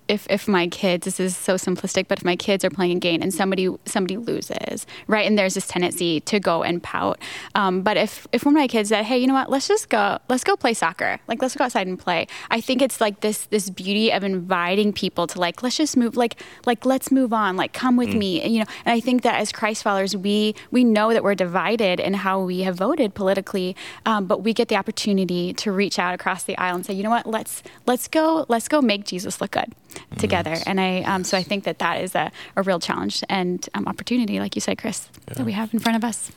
if 0.08 0.28
if 0.30 0.48
my 0.48 0.67
kids 0.67 1.06
this 1.06 1.20
is 1.20 1.36
so 1.36 1.56
simplistic 1.56 2.08
but 2.08 2.20
if 2.20 2.26
my 2.26 2.36
kids 2.36 2.63
are 2.63 2.70
playing 2.70 2.98
a 2.98 3.00
game 3.00 3.22
and 3.22 3.34
somebody 3.34 3.70
somebody 3.86 4.17
loses 4.17 4.86
right 5.08 5.28
and 5.28 5.38
there's 5.38 5.54
this 5.54 5.67
tendency 5.67 6.20
to 6.22 6.39
go 6.39 6.63
and 6.63 6.82
pout 6.84 7.20
um, 7.56 7.82
but 7.82 7.98
if 7.98 8.28
if 8.32 8.46
one 8.46 8.56
of 8.56 8.60
my 8.60 8.67
kids 8.67 8.89
said 8.89 9.04
hey 9.04 9.17
you 9.17 9.28
know 9.28 9.34
what 9.34 9.50
let's 9.50 9.67
just 9.67 9.89
go 9.89 10.17
let's 10.30 10.43
go 10.43 10.56
play 10.56 10.74
soccer 10.74 11.20
like 11.28 11.41
let's 11.41 11.56
go 11.56 11.63
outside 11.63 11.88
and 11.88 12.00
play 12.00 12.28
i 12.52 12.62
think 12.62 12.82
it's 12.82 13.02
like 13.02 13.20
this 13.22 13.46
this 13.48 13.70
beauty 13.70 14.12
of 14.12 14.24
inviting 14.24 14.93
people 14.93 15.28
to 15.28 15.39
like 15.39 15.62
let's 15.63 15.78
just 15.78 15.98
move 15.98 16.15
like 16.15 16.41
like 16.65 16.86
let's 16.86 17.12
move 17.12 17.34
on 17.34 17.56
like 17.56 17.74
come 17.74 17.98
with 17.98 18.10
mm. 18.10 18.17
me 18.17 18.41
and, 18.41 18.54
you 18.54 18.60
know 18.60 18.70
and 18.86 18.93
i 18.93 19.00
think 19.00 19.22
that 19.24 19.39
as 19.39 19.52
christ 19.52 19.84
followers 19.84 20.15
we 20.15 20.56
we 20.72 20.84
know 20.84 21.13
that 21.13 21.24
we're 21.24 21.36
divided 21.36 22.00
in 22.00 22.13
how 22.13 22.41
we 22.41 22.62
have 22.62 22.76
voted 22.76 23.13
politically 23.13 23.76
um, 24.06 24.26
but 24.26 24.43
we 24.43 24.54
get 24.54 24.67
the 24.67 24.76
opportunity 24.76 25.54
to 25.54 25.72
reach 25.72 26.00
out 26.00 26.13
across 26.13 26.43
the 26.43 26.58
aisle 26.58 26.76
and 26.76 26.86
say 26.86 26.93
you 26.93 27.04
know 27.04 27.10
what 27.10 27.26
let's 27.26 27.63
let's 27.86 28.08
go 28.08 28.46
let's 28.48 28.67
go 28.67 28.82
make 28.82 29.06
jesus 29.06 29.41
look 29.41 29.52
good 29.52 29.74
together. 30.17 30.51
Nice. 30.51 30.63
And 30.63 30.79
I, 30.79 31.01
um, 31.01 31.23
so 31.23 31.38
I 31.38 31.43
think 31.43 31.63
that 31.65 31.79
that 31.79 32.01
is 32.01 32.15
a, 32.15 32.31
a 32.55 32.63
real 32.63 32.79
challenge 32.79 33.23
and 33.29 33.67
um, 33.73 33.88
opportunity, 33.88 34.39
like 34.39 34.55
you 34.55 34.62
said, 34.62 34.77
Chris, 34.77 35.10
yeah. 35.27 35.36
that 35.36 35.45
we 35.45 35.53
have 35.53 35.73
in 35.73 35.79
front 35.79 35.95
of 35.95 36.03
us. 36.03 36.31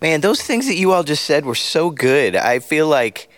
Man, 0.00 0.20
those 0.20 0.42
things 0.42 0.66
that 0.66 0.76
you 0.76 0.92
all 0.92 1.02
just 1.02 1.24
said 1.24 1.46
were 1.46 1.54
so 1.54 1.90
good. 1.90 2.36
I 2.36 2.58
feel 2.58 2.88
like 2.88 3.30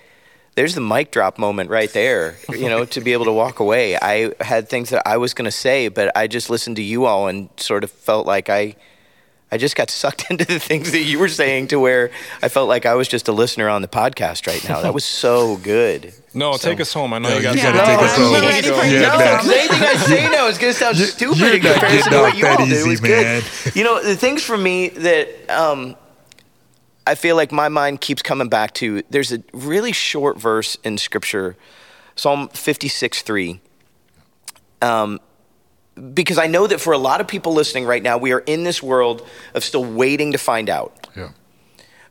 there's 0.56 0.74
the 0.74 0.80
mic 0.80 1.10
drop 1.10 1.38
moment 1.38 1.70
right 1.70 1.92
there, 1.92 2.36
you 2.48 2.68
know, 2.68 2.84
to 2.86 3.00
be 3.00 3.12
able 3.12 3.26
to 3.26 3.32
walk 3.32 3.60
away. 3.60 3.96
I 3.96 4.32
had 4.40 4.68
things 4.68 4.90
that 4.90 5.06
I 5.06 5.18
was 5.18 5.34
going 5.34 5.44
to 5.44 5.50
say, 5.50 5.88
but 5.88 6.16
I 6.16 6.26
just 6.26 6.50
listened 6.50 6.76
to 6.76 6.82
you 6.82 7.04
all 7.04 7.28
and 7.28 7.50
sort 7.58 7.84
of 7.84 7.90
felt 7.90 8.26
like 8.26 8.48
I 8.48 8.74
I 9.50 9.59
just 9.59 9.76
got 9.76 9.90
sucked 10.02 10.30
into 10.30 10.44
the 10.44 10.59
things 10.59 10.92
that 10.92 11.02
you 11.02 11.18
were 11.18 11.28
saying 11.28 11.68
to 11.68 11.78
where 11.78 12.11
I 12.42 12.48
felt 12.48 12.68
like 12.68 12.87
I 12.87 12.94
was 12.94 13.09
just 13.09 13.28
a 13.28 13.32
listener 13.32 13.68
on 13.68 13.82
the 13.82 13.88
podcast 13.88 14.46
right 14.46 14.62
now. 14.68 14.80
That 14.80 14.94
was 14.94 15.04
so 15.04 15.56
good. 15.59 16.12
No, 16.35 16.52
so, 16.56 16.68
take 16.70 16.80
us 16.80 16.92
home. 16.92 17.12
I 17.12 17.18
know 17.18 17.30
no, 17.30 17.37
you 17.37 17.42
got 17.42 17.52
to 17.54 17.59
take 17.59 17.70
us 17.70 18.16
home. 18.16 18.32
Yeah, 18.32 19.16
no, 19.16 19.52
anything 19.52 19.82
I 19.82 19.96
say 19.96 20.28
now 20.30 20.48
is 20.48 20.59
going 20.59 20.72
to 20.72 20.78
sound 20.78 20.96
stupid 20.96 21.54
in 21.54 21.62
comparison 21.62 22.12
to 22.12 22.18
what 22.18 22.37
you 22.37 22.46
all 22.46 22.56
did. 22.59 22.72
It 22.72 22.87
was 22.87 23.00
man. 23.00 23.42
good. 23.64 23.76
You 23.76 23.85
know, 23.85 24.02
the 24.02 24.16
things 24.16 24.42
for 24.42 24.59
me 24.59 24.90
that 24.90 25.50
um, 25.50 25.96
I 27.06 27.14
feel 27.14 27.37
like 27.37 27.52
my 27.52 27.68
mind 27.68 28.00
keeps 28.00 28.20
coming 28.20 28.48
back 28.48 28.74
to, 28.74 29.02
there's 29.11 29.32
a 29.32 29.42
really 29.52 29.92
short 29.92 30.38
verse 30.38 30.76
in 30.82 30.98
Scripture, 30.98 31.56
Psalm 32.16 32.48
56 32.48 33.22
3. 33.22 33.61
Um, 34.82 35.20
because 36.14 36.38
I 36.38 36.46
know 36.46 36.66
that 36.66 36.80
for 36.80 36.92
a 36.92 36.98
lot 36.98 37.20
of 37.20 37.28
people 37.28 37.54
listening 37.54 37.87
right 37.87 38.02
now, 38.02 38.18
we 38.18 38.32
are 38.32 38.40
in 38.40 38.64
this 38.64 38.82
world 38.82 39.26
of 39.54 39.64
still 39.64 39.85
waiting 39.85 40.32
to 40.32 40.38
find 40.38 40.68
out. 40.68 41.09
Yeah. 41.16 41.30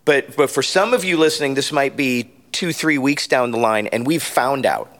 But 0.05 0.35
but 0.35 0.49
for 0.49 0.63
some 0.63 0.93
of 0.93 1.03
you 1.03 1.17
listening, 1.17 1.53
this 1.55 1.71
might 1.71 1.95
be 1.95 2.31
two, 2.51 2.71
three 2.71 2.97
weeks 2.97 3.27
down 3.27 3.51
the 3.51 3.57
line, 3.57 3.87
and 3.87 4.05
we've 4.05 4.23
found 4.23 4.65
out. 4.65 4.91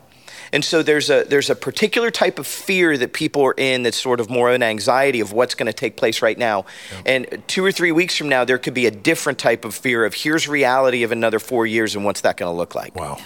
And 0.52 0.64
so 0.64 0.82
there's 0.82 1.10
a 1.10 1.24
there's 1.24 1.50
a 1.50 1.56
particular 1.56 2.10
type 2.10 2.38
of 2.38 2.46
fear 2.46 2.96
that 2.96 3.12
people 3.12 3.42
are 3.42 3.54
in 3.56 3.82
that's 3.82 4.00
sort 4.00 4.20
of 4.20 4.30
more 4.30 4.50
an 4.50 4.62
anxiety 4.62 5.20
of 5.20 5.32
what's 5.32 5.54
going 5.54 5.66
to 5.66 5.72
take 5.72 5.96
place 5.96 6.22
right 6.22 6.38
now. 6.38 6.66
Yeah. 6.92 7.02
And 7.06 7.42
two 7.48 7.64
or 7.64 7.72
three 7.72 7.92
weeks 7.92 8.16
from 8.16 8.28
now, 8.28 8.44
there 8.44 8.58
could 8.58 8.74
be 8.74 8.86
a 8.86 8.90
different 8.90 9.38
type 9.38 9.64
of 9.64 9.74
fear 9.74 10.04
of 10.04 10.14
here's 10.14 10.48
reality 10.48 11.02
of 11.02 11.12
another 11.12 11.38
four 11.38 11.66
years 11.66 11.96
and 11.96 12.04
what's 12.04 12.20
that 12.20 12.36
going 12.36 12.52
to 12.52 12.56
look 12.56 12.74
like. 12.74 12.94
Wow. 12.94 13.18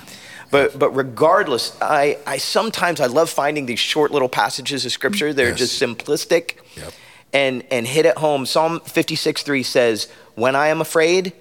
But 0.51 0.79
but 0.79 0.91
regardless, 0.91 1.77
I, 1.81 2.19
I 2.27 2.39
sometimes 2.39 3.01
I 3.01 3.07
love 3.07 3.31
finding 3.31 3.67
these 3.67 3.79
short 3.79 4.11
little 4.11 4.29
passages 4.29 4.85
of 4.85 4.93
scripture. 4.93 5.33
They're 5.33 5.51
yes. 5.51 5.59
just 5.59 5.81
simplistic. 5.81 6.57
Yep. 6.77 6.93
and, 7.33 7.65
and 7.71 7.87
hit 7.87 8.07
it 8.07 8.19
home. 8.19 8.47
Psalm 8.47 8.81
56 8.81 9.43
3 9.43 9.63
says, 9.63 10.09
When 10.35 10.57
I 10.57 10.69
am 10.69 10.81
afraid, 10.81 11.33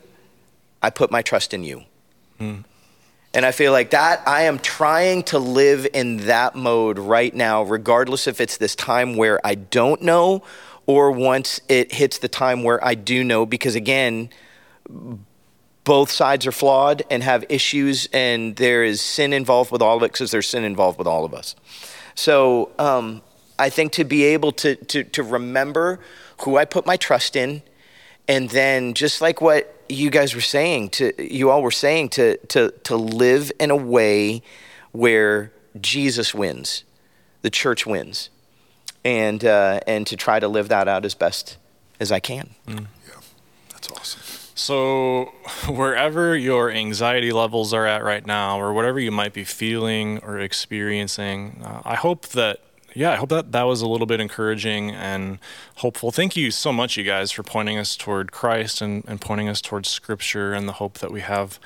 I 0.82 0.90
put 0.90 1.12
my 1.12 1.22
trust 1.22 1.54
in 1.54 1.64
you. 1.64 1.84
Mm. 2.40 2.64
And 3.34 3.46
I 3.46 3.52
feel 3.52 3.72
like 3.72 3.92
that, 3.92 4.28
I 4.28 4.44
am 4.44 4.58
trying 4.58 5.24
to 5.24 5.38
live 5.38 5.88
in 5.94 6.18
that 6.26 6.56
mode 6.56 6.98
right 6.98 7.34
now, 7.34 7.62
regardless 7.62 8.26
if 8.26 8.42
it's 8.42 8.58
this 8.58 8.76
time 8.76 9.16
where 9.16 9.40
I 9.46 9.54
don't 9.56 10.02
know 10.02 10.44
or 10.88 11.12
once 11.12 11.62
it 11.70 11.94
hits 11.94 12.18
the 12.18 12.28
time 12.28 12.64
where 12.64 12.84
I 12.84 12.96
do 12.96 13.24
know, 13.24 13.46
because 13.46 13.76
again, 13.76 14.30
both 15.90 16.12
sides 16.12 16.46
are 16.46 16.52
flawed 16.52 17.02
and 17.10 17.24
have 17.24 17.44
issues, 17.50 18.08
and 18.14 18.56
there 18.58 18.84
is 18.84 19.02
sin 19.02 19.34
involved 19.34 19.72
with 19.72 19.82
all 19.82 19.98
of 19.98 20.04
it 20.04 20.12
because 20.12 20.30
there's 20.30 20.46
sin 20.46 20.64
involved 20.64 21.00
with 21.00 21.08
all 21.08 21.26
of 21.26 21.34
us. 21.34 21.56
So 22.14 22.70
um, 22.78 23.24
I 23.58 23.72
think 23.72 23.94
to 23.94 24.04
be 24.04 24.24
able 24.26 24.52
to, 24.52 24.76
to, 24.76 25.04
to 25.04 25.24
remember 25.24 26.00
who 26.42 26.58
I 26.58 26.66
put 26.66 26.86
my 26.86 26.96
trust 26.96 27.36
in, 27.36 27.64
and 28.28 28.52
then 28.52 28.94
just 28.94 29.20
like 29.20 29.42
what 29.42 29.84
you 29.90 30.12
guys 30.12 30.36
were 30.36 30.42
saying, 30.42 30.90
to 30.90 31.12
you 31.18 31.50
all 31.50 31.64
were 31.64 31.72
saying, 31.72 32.10
to 32.10 32.38
to 32.54 32.70
to 32.84 32.96
live 32.96 33.52
in 33.60 33.72
a 33.72 33.76
way 33.76 34.44
where 34.92 35.52
Jesus 35.82 36.36
wins, 36.36 36.84
the 37.42 37.50
church 37.50 37.88
wins, 37.88 38.30
and 39.04 39.44
uh, 39.44 39.80
and 39.88 40.06
to 40.06 40.16
try 40.16 40.40
to 40.40 40.48
live 40.48 40.70
that 40.70 40.88
out 40.88 41.04
as 41.04 41.16
best 41.16 41.58
as 42.00 42.12
I 42.12 42.20
can. 42.20 42.52
Mm. 42.68 42.86
Yeah, 43.08 43.22
that's 43.72 43.90
awesome. 43.90 44.29
So, 44.60 45.34
wherever 45.70 46.36
your 46.36 46.70
anxiety 46.70 47.32
levels 47.32 47.74
are 47.74 47.88
at 47.88 48.04
right 48.04 48.26
now, 48.26 48.60
or 48.60 48.74
whatever 48.74 49.00
you 49.00 49.10
might 49.10 49.32
be 49.32 49.46
feeling 49.46 50.20
or 50.20 50.38
experiencing, 50.38 51.62
uh, 51.64 51.82
I 51.86 51.96
hope 51.96 52.28
that 52.30 52.60
yeah, 52.94 53.12
I 53.12 53.16
hope 53.16 53.30
that 53.30 53.54
that 53.54 53.64
was 53.64 53.82
a 53.82 53.88
little 53.88 54.08
bit 54.08 54.20
encouraging 54.20 54.92
and 54.92 55.40
hopeful. 55.76 56.12
Thank 56.12 56.36
you 56.36 56.52
so 56.52 56.74
much, 56.74 56.98
you 56.98 57.04
guys, 57.06 57.32
for 57.32 57.44
pointing 57.44 57.78
us 57.78 57.96
toward 57.96 58.32
Christ 58.32 58.82
and, 58.82 59.06
and 59.08 59.22
pointing 59.22 59.48
us 59.48 59.62
towards 59.62 59.88
Scripture 59.88 60.54
and 60.54 60.68
the 60.68 60.74
hope 60.74 60.98
that 60.98 61.12
we 61.12 61.22
have 61.22 61.58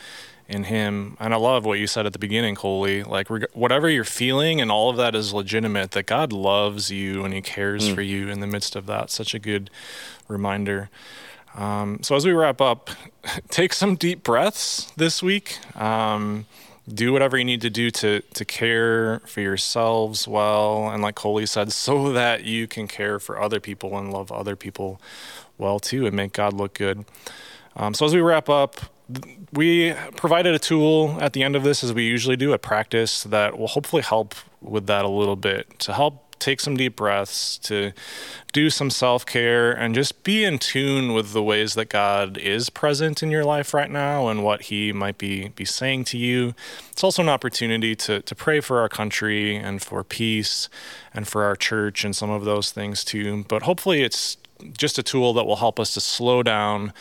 in 0.47 0.65
Him. 0.65 1.17
And 1.19 1.33
I 1.33 1.37
love 1.37 1.65
what 1.65 1.79
you 1.79 1.87
said 1.87 2.05
at 2.05 2.13
the 2.13 2.19
beginning, 2.19 2.55
Coley. 2.55 3.03
Like, 3.03 3.29
whatever 3.53 3.89
you're 3.89 4.03
feeling 4.03 4.61
and 4.61 4.69
all 4.69 4.89
of 4.89 4.97
that 4.97 5.15
is 5.15 5.33
legitimate, 5.33 5.91
that 5.91 6.05
God 6.05 6.31
loves 6.31 6.91
you 6.91 7.23
and 7.23 7.33
He 7.33 7.41
cares 7.41 7.89
mm. 7.89 7.95
for 7.95 8.01
you 8.01 8.27
in 8.27 8.39
the 8.39 8.47
midst 8.47 8.75
of 8.75 8.85
that. 8.85 9.09
Such 9.09 9.33
a 9.33 9.39
good 9.39 9.71
reminder. 10.27 10.89
Um, 11.55 11.99
so, 12.01 12.15
as 12.15 12.25
we 12.25 12.31
wrap 12.31 12.61
up, 12.61 12.89
take 13.49 13.73
some 13.73 13.95
deep 13.95 14.23
breaths 14.23 14.91
this 14.95 15.21
week. 15.21 15.59
Um, 15.79 16.45
do 16.87 17.13
whatever 17.13 17.37
you 17.37 17.45
need 17.45 17.61
to 17.61 17.69
do 17.69 17.89
to 17.89 18.21
to 18.21 18.43
care 18.43 19.19
for 19.19 19.39
yourselves 19.39 20.27
well 20.27 20.89
and 20.89 21.01
like 21.01 21.15
Coley 21.15 21.45
said 21.45 21.71
so 21.71 22.11
that 22.11 22.43
you 22.43 22.67
can 22.67 22.87
care 22.87 23.19
for 23.19 23.41
other 23.41 23.59
people 23.59 23.97
and 23.97 24.11
love 24.11 24.31
other 24.31 24.55
people 24.55 24.99
well 25.57 25.79
too 25.79 26.05
and 26.05 26.15
make 26.15 26.33
God 26.33 26.53
look 26.53 26.73
good. 26.73 27.05
Um, 27.75 27.93
so 27.93 28.05
as 28.05 28.13
we 28.13 28.21
wrap 28.21 28.49
up, 28.49 28.77
we 29.51 29.93
provided 30.15 30.53
a 30.53 30.59
tool 30.59 31.17
at 31.19 31.33
the 31.33 31.43
end 31.43 31.55
of 31.55 31.63
this 31.63 31.83
as 31.83 31.93
we 31.93 32.03
usually 32.03 32.35
do, 32.35 32.53
a 32.53 32.57
practice 32.57 33.23
that 33.23 33.57
will 33.57 33.67
hopefully 33.67 34.01
help 34.01 34.35
with 34.61 34.87
that 34.87 35.05
a 35.05 35.07
little 35.07 35.35
bit 35.35 35.79
to 35.79 35.93
help 35.93 36.32
take 36.43 36.59
some 36.59 36.75
deep 36.75 36.95
breaths, 36.95 37.57
to 37.59 37.93
do 38.51 38.69
some 38.69 38.89
self 38.89 39.25
care, 39.25 39.71
and 39.71 39.95
just 39.95 40.23
be 40.23 40.43
in 40.43 40.59
tune 40.59 41.13
with 41.13 41.33
the 41.33 41.41
ways 41.41 41.73
that 41.75 41.89
God 41.89 42.37
is 42.37 42.69
present 42.69 43.23
in 43.23 43.31
your 43.31 43.45
life 43.45 43.73
right 43.73 43.89
now 43.89 44.27
and 44.27 44.43
what 44.43 44.63
He 44.63 44.91
might 44.91 45.17
be, 45.17 45.49
be 45.49 45.65
saying 45.65 46.03
to 46.05 46.17
you. 46.17 46.53
It's 46.91 47.03
also 47.03 47.21
an 47.21 47.29
opportunity 47.29 47.95
to, 47.95 48.21
to 48.21 48.35
pray 48.35 48.59
for 48.59 48.79
our 48.79 48.89
country 48.89 49.55
and 49.55 49.81
for 49.81 50.03
peace 50.03 50.69
and 51.13 51.27
for 51.27 51.43
our 51.43 51.55
church 51.55 52.03
and 52.03 52.15
some 52.15 52.29
of 52.29 52.45
those 52.45 52.71
things 52.71 53.03
too. 53.03 53.45
But 53.47 53.63
hopefully, 53.63 54.03
it's 54.03 54.37
just 54.77 54.97
a 54.97 55.03
tool 55.03 55.33
that 55.33 55.45
will 55.45 55.57
help 55.57 55.79
us 55.79 55.93
to 55.93 56.01
slow 56.01 56.43
down 56.43 56.93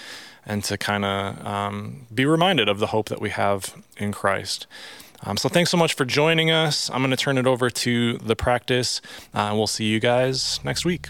and 0.44 0.64
to 0.64 0.76
kind 0.76 1.04
of 1.04 1.46
um, 1.46 2.06
be 2.12 2.26
reminded 2.26 2.68
of 2.68 2.78
the 2.78 2.88
hope 2.88 3.08
that 3.08 3.20
we 3.20 3.30
have 3.30 3.74
in 3.96 4.12
Christ. 4.12 4.66
Um, 5.24 5.36
so 5.36 5.48
thanks 5.48 5.70
so 5.70 5.76
much 5.76 5.94
for 5.94 6.04
joining 6.04 6.50
us. 6.50 6.90
I'm 6.90 6.98
going 6.98 7.10
to 7.10 7.16
turn 7.16 7.38
it 7.38 7.46
over 7.46 7.70
to 7.70 8.18
the 8.18 8.34
practice, 8.34 9.00
uh, 9.34 9.38
and 9.38 9.56
we'll 9.56 9.68
see 9.68 9.84
you 9.84 10.00
guys 10.00 10.58
next 10.64 10.84
week. 10.84 11.08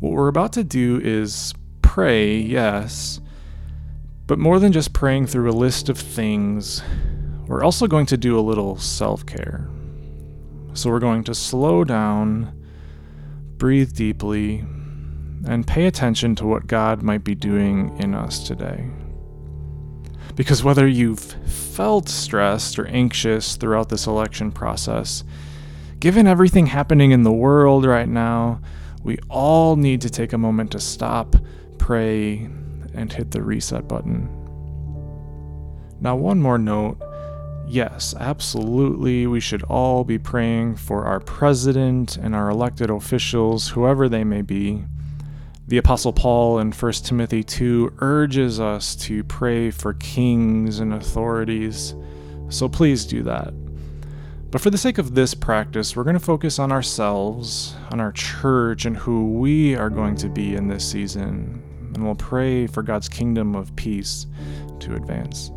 What 0.00 0.12
we're 0.12 0.28
about 0.28 0.52
to 0.54 0.64
do 0.64 1.00
is 1.02 1.54
pray, 1.82 2.36
yes, 2.36 3.20
but 4.26 4.38
more 4.38 4.58
than 4.58 4.72
just 4.72 4.92
praying 4.92 5.26
through 5.26 5.50
a 5.50 5.52
list 5.52 5.88
of 5.88 5.98
things, 5.98 6.82
we're 7.46 7.64
also 7.64 7.86
going 7.86 8.06
to 8.06 8.16
do 8.16 8.38
a 8.38 8.40
little 8.40 8.78
self 8.78 9.24
care. 9.24 9.68
So 10.72 10.88
we're 10.90 11.00
going 11.00 11.24
to 11.24 11.34
slow 11.34 11.84
down, 11.84 12.54
breathe 13.58 13.94
deeply, 13.94 14.64
and 15.46 15.66
pay 15.66 15.86
attention 15.86 16.34
to 16.36 16.46
what 16.46 16.66
God 16.66 17.02
might 17.02 17.24
be 17.24 17.34
doing 17.34 17.96
in 17.98 18.14
us 18.14 18.46
today. 18.46 18.86
Because 20.36 20.62
whether 20.62 20.86
you've 20.86 21.20
felt 21.20 22.08
stressed 22.08 22.78
or 22.78 22.86
anxious 22.86 23.56
throughout 23.56 23.88
this 23.88 24.06
election 24.06 24.52
process, 24.52 25.24
given 25.98 26.26
everything 26.26 26.66
happening 26.66 27.10
in 27.10 27.22
the 27.22 27.32
world 27.32 27.84
right 27.84 28.08
now, 28.08 28.60
we 29.02 29.18
all 29.28 29.76
need 29.76 30.00
to 30.02 30.10
take 30.10 30.32
a 30.32 30.38
moment 30.38 30.72
to 30.72 30.80
stop, 30.80 31.36
pray, 31.78 32.48
and 32.94 33.12
hit 33.12 33.30
the 33.30 33.42
reset 33.42 33.88
button. 33.88 34.28
Now, 36.00 36.16
one 36.16 36.40
more 36.40 36.58
note. 36.58 36.98
Yes, 37.66 38.14
absolutely, 38.18 39.26
we 39.26 39.40
should 39.40 39.62
all 39.64 40.02
be 40.04 40.18
praying 40.18 40.76
for 40.76 41.04
our 41.04 41.20
president 41.20 42.16
and 42.16 42.34
our 42.34 42.48
elected 42.50 42.90
officials, 42.90 43.68
whoever 43.68 44.08
they 44.08 44.24
may 44.24 44.42
be. 44.42 44.84
The 45.70 45.78
Apostle 45.78 46.12
Paul 46.12 46.58
in 46.58 46.72
1 46.72 46.92
Timothy 46.94 47.44
2 47.44 47.98
urges 48.00 48.58
us 48.58 48.96
to 48.96 49.22
pray 49.22 49.70
for 49.70 49.94
kings 49.94 50.80
and 50.80 50.92
authorities, 50.92 51.94
so 52.48 52.68
please 52.68 53.04
do 53.04 53.22
that. 53.22 53.54
But 54.50 54.60
for 54.60 54.70
the 54.70 54.76
sake 54.76 54.98
of 54.98 55.14
this 55.14 55.32
practice, 55.32 55.94
we're 55.94 56.02
going 56.02 56.14
to 56.14 56.18
focus 56.18 56.58
on 56.58 56.72
ourselves, 56.72 57.76
on 57.92 58.00
our 58.00 58.10
church, 58.10 58.84
and 58.84 58.96
who 58.96 59.34
we 59.34 59.76
are 59.76 59.90
going 59.90 60.16
to 60.16 60.28
be 60.28 60.56
in 60.56 60.66
this 60.66 60.90
season, 60.90 61.62
and 61.94 62.04
we'll 62.04 62.16
pray 62.16 62.66
for 62.66 62.82
God's 62.82 63.08
kingdom 63.08 63.54
of 63.54 63.76
peace 63.76 64.26
to 64.80 64.96
advance. 64.96 65.52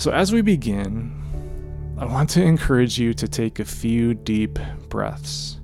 So, 0.00 0.10
as 0.12 0.32
we 0.32 0.40
begin, 0.40 1.12
I 1.98 2.06
want 2.06 2.30
to 2.30 2.42
encourage 2.42 2.98
you 2.98 3.12
to 3.12 3.28
take 3.28 3.58
a 3.58 3.66
few 3.66 4.14
deep 4.14 4.58
breaths. 4.88 5.60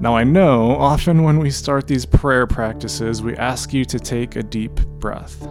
Now, 0.00 0.16
I 0.16 0.24
know 0.24 0.70
often 0.70 1.24
when 1.24 1.38
we 1.38 1.50
start 1.50 1.86
these 1.86 2.06
prayer 2.06 2.46
practices, 2.46 3.20
we 3.22 3.36
ask 3.36 3.74
you 3.74 3.84
to 3.84 4.00
take 4.00 4.36
a 4.36 4.42
deep 4.42 4.76
breath. 4.98 5.42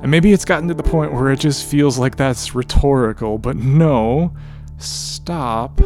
And 0.00 0.10
maybe 0.10 0.32
it's 0.32 0.46
gotten 0.46 0.66
to 0.68 0.72
the 0.72 0.82
point 0.82 1.12
where 1.12 1.30
it 1.30 1.40
just 1.40 1.66
feels 1.66 1.98
like 1.98 2.16
that's 2.16 2.54
rhetorical, 2.54 3.36
but 3.36 3.54
no, 3.56 4.34
stop. 4.78 5.78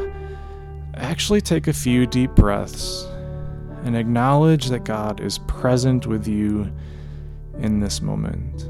Actually, 0.94 1.40
take 1.40 1.66
a 1.66 1.73
few 1.73 2.07
deep 2.07 2.31
breaths 2.37 3.09
and 3.83 3.97
acknowledge 3.97 4.68
that 4.68 4.85
God 4.85 5.18
is 5.18 5.38
present 5.38 6.07
with 6.07 6.29
you 6.29 6.73
in 7.59 7.81
this 7.81 8.01
moment. 8.01 8.68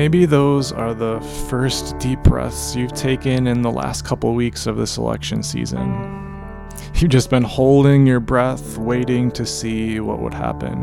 Maybe 0.00 0.24
those 0.24 0.72
are 0.72 0.94
the 0.94 1.20
first 1.50 1.98
deep 1.98 2.22
breaths 2.22 2.74
you've 2.74 2.94
taken 2.94 3.46
in 3.46 3.60
the 3.60 3.70
last 3.70 4.02
couple 4.02 4.32
weeks 4.32 4.66
of 4.66 4.78
this 4.78 4.96
election 4.96 5.42
season. 5.42 5.92
You've 6.94 7.10
just 7.10 7.28
been 7.28 7.42
holding 7.42 8.06
your 8.06 8.18
breath, 8.18 8.78
waiting 8.78 9.30
to 9.32 9.44
see 9.44 10.00
what 10.00 10.22
would 10.22 10.32
happen. 10.32 10.78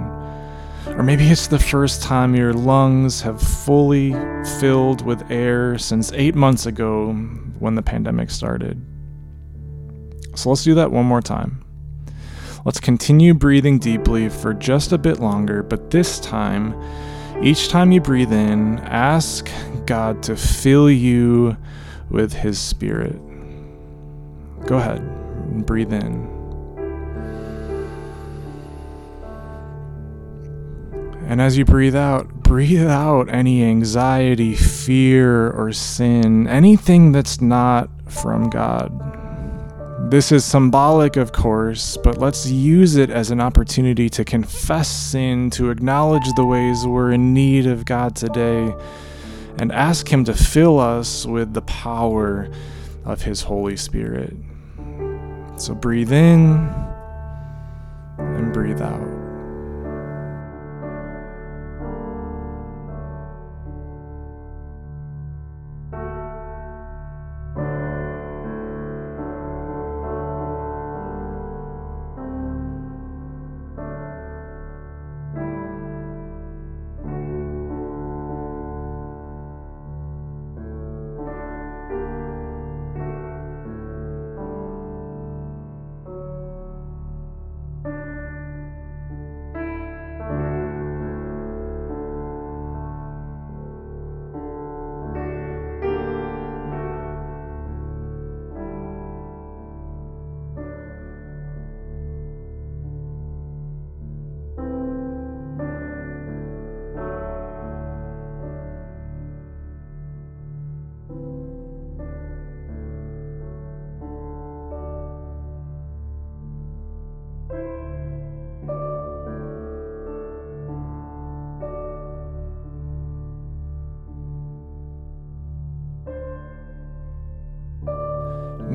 Or 0.89 1.01
maybe 1.01 1.25
it's 1.29 1.47
the 1.47 1.57
first 1.57 2.03
time 2.03 2.35
your 2.35 2.53
lungs 2.53 3.19
have 3.21 3.41
fully 3.41 4.13
filled 4.59 5.03
with 5.03 5.31
air 5.31 5.79
since 5.79 6.11
eight 6.11 6.35
months 6.35 6.67
ago, 6.67 7.11
when 7.57 7.73
the 7.73 7.81
pandemic 7.81 8.29
started. 8.29 8.79
So 10.35 10.49
let's 10.49 10.63
do 10.63 10.75
that 10.75 10.91
one 10.91 11.07
more 11.07 11.23
time. 11.23 11.65
Let's 12.65 12.79
continue 12.79 13.33
breathing 13.33 13.79
deeply 13.79 14.29
for 14.29 14.53
just 14.53 14.91
a 14.91 14.97
bit 14.99 15.19
longer, 15.19 15.63
but 15.63 15.89
this 15.89 16.19
time, 16.19 16.79
each 17.41 17.69
time 17.69 17.91
you 17.91 18.01
breathe 18.01 18.33
in, 18.33 18.79
ask 18.79 19.49
God 19.85 20.23
to 20.23 20.35
fill 20.35 20.89
you 20.89 21.55
with 22.09 22.33
His 22.33 22.59
Spirit. 22.59 23.15
Go 24.65 24.77
ahead 24.77 24.99
and 24.99 25.65
breathe 25.65 25.93
in. 25.93 26.37
And 31.27 31.41
as 31.41 31.57
you 31.57 31.65
breathe 31.65 31.95
out, 31.95 32.27
breathe 32.33 32.87
out 32.87 33.29
any 33.29 33.63
anxiety, 33.63 34.55
fear, 34.55 35.51
or 35.51 35.73
sin, 35.73 36.47
anything 36.47 37.11
that's 37.11 37.41
not 37.41 37.89
from 38.09 38.49
God. 38.49 39.16
This 40.09 40.31
is 40.31 40.45
symbolic, 40.45 41.17
of 41.17 41.33
course, 41.33 41.97
but 41.97 42.17
let's 42.17 42.47
use 42.47 42.95
it 42.95 43.09
as 43.09 43.29
an 43.29 43.41
opportunity 43.41 44.07
to 44.11 44.23
confess 44.23 44.87
sin, 44.87 45.49
to 45.49 45.69
acknowledge 45.69 46.31
the 46.37 46.45
ways 46.45 46.87
we're 46.87 47.11
in 47.11 47.33
need 47.33 47.67
of 47.67 47.83
God 47.83 48.15
today, 48.15 48.73
and 49.59 49.69
ask 49.69 50.07
Him 50.07 50.23
to 50.23 50.33
fill 50.33 50.79
us 50.79 51.25
with 51.25 51.53
the 51.53 51.61
power 51.63 52.49
of 53.03 53.23
His 53.23 53.41
Holy 53.41 53.75
Spirit. 53.75 54.33
So 55.57 55.75
breathe 55.75 56.13
in 56.13 56.69
and 58.17 58.53
breathe 58.53 58.81
out. 58.81 59.16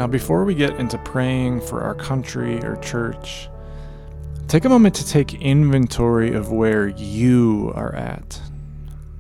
Now, 0.03 0.09
before 0.09 0.45
we 0.45 0.57
get 0.57 0.81
into 0.81 0.99
praying 0.99 1.61
for 1.61 1.83
our 1.83 1.95
country 1.95 2.61
or 2.65 2.75
church, 2.79 3.49
take 4.49 4.65
a 4.65 4.69
moment 4.69 4.97
to 4.97 5.07
take 5.07 5.35
inventory 5.35 6.35
of 6.35 6.51
where 6.51 6.89
you 6.89 7.71
are 7.77 7.95
at. 7.95 8.41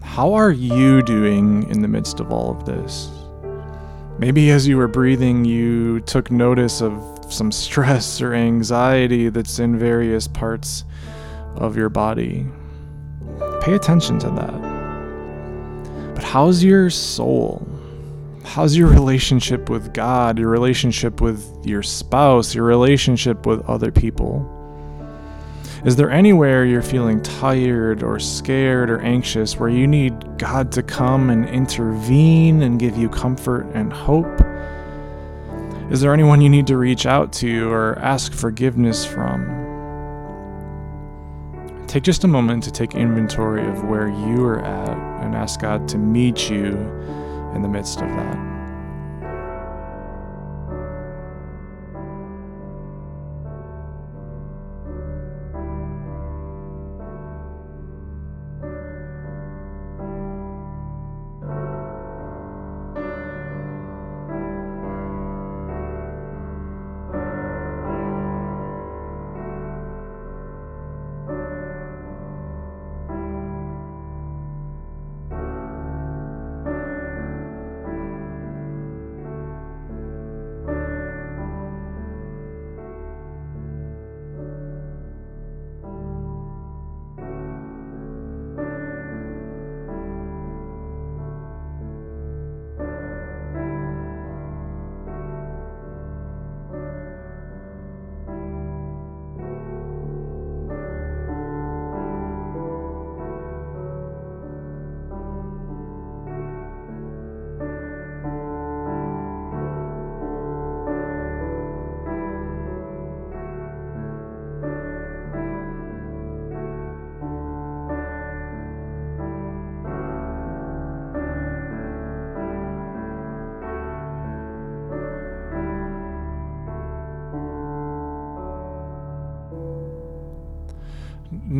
How 0.02 0.32
are 0.32 0.50
you 0.50 1.00
doing 1.02 1.70
in 1.70 1.82
the 1.82 1.86
midst 1.86 2.18
of 2.18 2.32
all 2.32 2.50
of 2.50 2.66
this? 2.66 3.08
Maybe 4.18 4.50
as 4.50 4.66
you 4.66 4.76
were 4.76 4.88
breathing, 4.88 5.44
you 5.44 6.00
took 6.00 6.32
notice 6.32 6.82
of 6.82 7.00
some 7.32 7.52
stress 7.52 8.20
or 8.20 8.34
anxiety 8.34 9.28
that's 9.28 9.60
in 9.60 9.78
various 9.78 10.26
parts 10.26 10.84
of 11.54 11.76
your 11.76 11.90
body. 11.90 12.44
Pay 13.60 13.74
attention 13.74 14.18
to 14.18 14.30
that. 14.30 16.14
But 16.16 16.24
how's 16.24 16.64
your 16.64 16.90
soul? 16.90 17.71
How's 18.52 18.76
your 18.76 18.88
relationship 18.88 19.70
with 19.70 19.94
God, 19.94 20.38
your 20.38 20.50
relationship 20.50 21.22
with 21.22 21.64
your 21.64 21.82
spouse, 21.82 22.54
your 22.54 22.66
relationship 22.66 23.46
with 23.46 23.66
other 23.66 23.90
people? 23.90 24.46
Is 25.86 25.96
there 25.96 26.10
anywhere 26.10 26.66
you're 26.66 26.82
feeling 26.82 27.22
tired 27.22 28.02
or 28.02 28.18
scared 28.18 28.90
or 28.90 29.00
anxious 29.00 29.58
where 29.58 29.70
you 29.70 29.86
need 29.86 30.36
God 30.36 30.70
to 30.72 30.82
come 30.82 31.30
and 31.30 31.48
intervene 31.48 32.60
and 32.60 32.78
give 32.78 32.94
you 32.94 33.08
comfort 33.08 33.68
and 33.72 33.90
hope? 33.90 34.42
Is 35.90 36.02
there 36.02 36.12
anyone 36.12 36.42
you 36.42 36.50
need 36.50 36.66
to 36.66 36.76
reach 36.76 37.06
out 37.06 37.32
to 37.34 37.70
or 37.70 37.98
ask 38.00 38.34
forgiveness 38.34 39.02
from? 39.02 39.46
Take 41.86 42.02
just 42.02 42.24
a 42.24 42.28
moment 42.28 42.64
to 42.64 42.70
take 42.70 42.94
inventory 42.94 43.66
of 43.66 43.84
where 43.84 44.08
you 44.08 44.44
are 44.44 44.60
at 44.60 45.24
and 45.24 45.34
ask 45.34 45.58
God 45.58 45.88
to 45.88 45.96
meet 45.96 46.50
you 46.50 46.74
in 47.54 47.62
the 47.62 47.68
midst 47.68 48.00
of 48.00 48.08
that. 48.08 48.51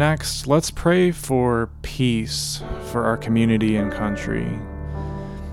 Next, 0.03 0.49
let's 0.49 0.69
pray 0.69 1.13
for 1.13 1.71
peace 1.83 2.61
for 2.91 3.05
our 3.05 3.17
community 3.17 3.77
and 3.77 3.93
country. 3.93 4.49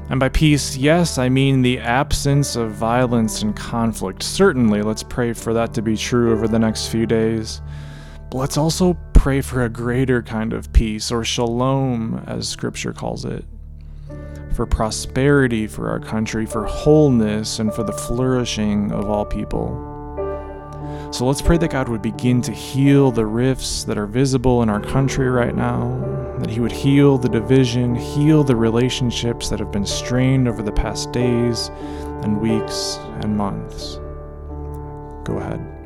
And 0.09 0.19
by 0.19 0.29
peace, 0.29 0.75
yes, 0.75 1.19
I 1.19 1.29
mean 1.29 1.61
the 1.61 1.77
absence 1.77 2.55
of 2.55 2.71
violence 2.71 3.43
and 3.43 3.55
conflict. 3.55 4.23
Certainly, 4.23 4.81
let's 4.81 5.03
pray 5.03 5.33
for 5.33 5.53
that 5.53 5.75
to 5.75 5.83
be 5.83 5.95
true 5.95 6.33
over 6.33 6.47
the 6.47 6.57
next 6.57 6.87
few 6.87 7.05
days. 7.05 7.61
But 8.31 8.39
let's 8.39 8.57
also 8.57 8.97
pray 9.13 9.41
for 9.41 9.65
a 9.65 9.69
greater 9.69 10.23
kind 10.23 10.51
of 10.51 10.73
peace, 10.73 11.11
or 11.11 11.23
shalom, 11.23 12.23
as 12.25 12.49
scripture 12.49 12.91
calls 12.91 13.25
it. 13.25 13.45
For 14.55 14.65
prosperity 14.65 15.67
for 15.67 15.91
our 15.91 15.99
country, 15.99 16.47
for 16.47 16.65
wholeness, 16.65 17.59
and 17.59 17.71
for 17.71 17.83
the 17.83 17.93
flourishing 17.93 18.91
of 18.93 19.11
all 19.11 19.25
people. 19.25 19.88
So 21.11 21.25
let's 21.25 21.41
pray 21.41 21.57
that 21.57 21.71
God 21.71 21.89
would 21.89 22.01
begin 22.01 22.41
to 22.43 22.51
heal 22.51 23.11
the 23.11 23.25
rifts 23.25 23.83
that 23.85 23.97
are 23.97 24.05
visible 24.05 24.61
in 24.61 24.69
our 24.69 24.79
country 24.79 25.29
right 25.29 25.55
now. 25.55 25.89
that 26.39 26.49
He 26.49 26.59
would 26.59 26.71
heal 26.71 27.17
the 27.17 27.27
division, 27.27 27.95
heal 27.95 28.43
the 28.43 28.55
relationships 28.55 29.49
that 29.49 29.59
have 29.59 29.71
been 29.71 29.85
strained 29.85 30.47
over 30.47 30.61
the 30.61 30.71
past 30.71 31.11
days 31.11 31.69
and 32.23 32.39
weeks 32.39 32.97
and 33.21 33.35
months. 33.35 33.95
Go 35.25 35.37
ahead. 35.37 35.78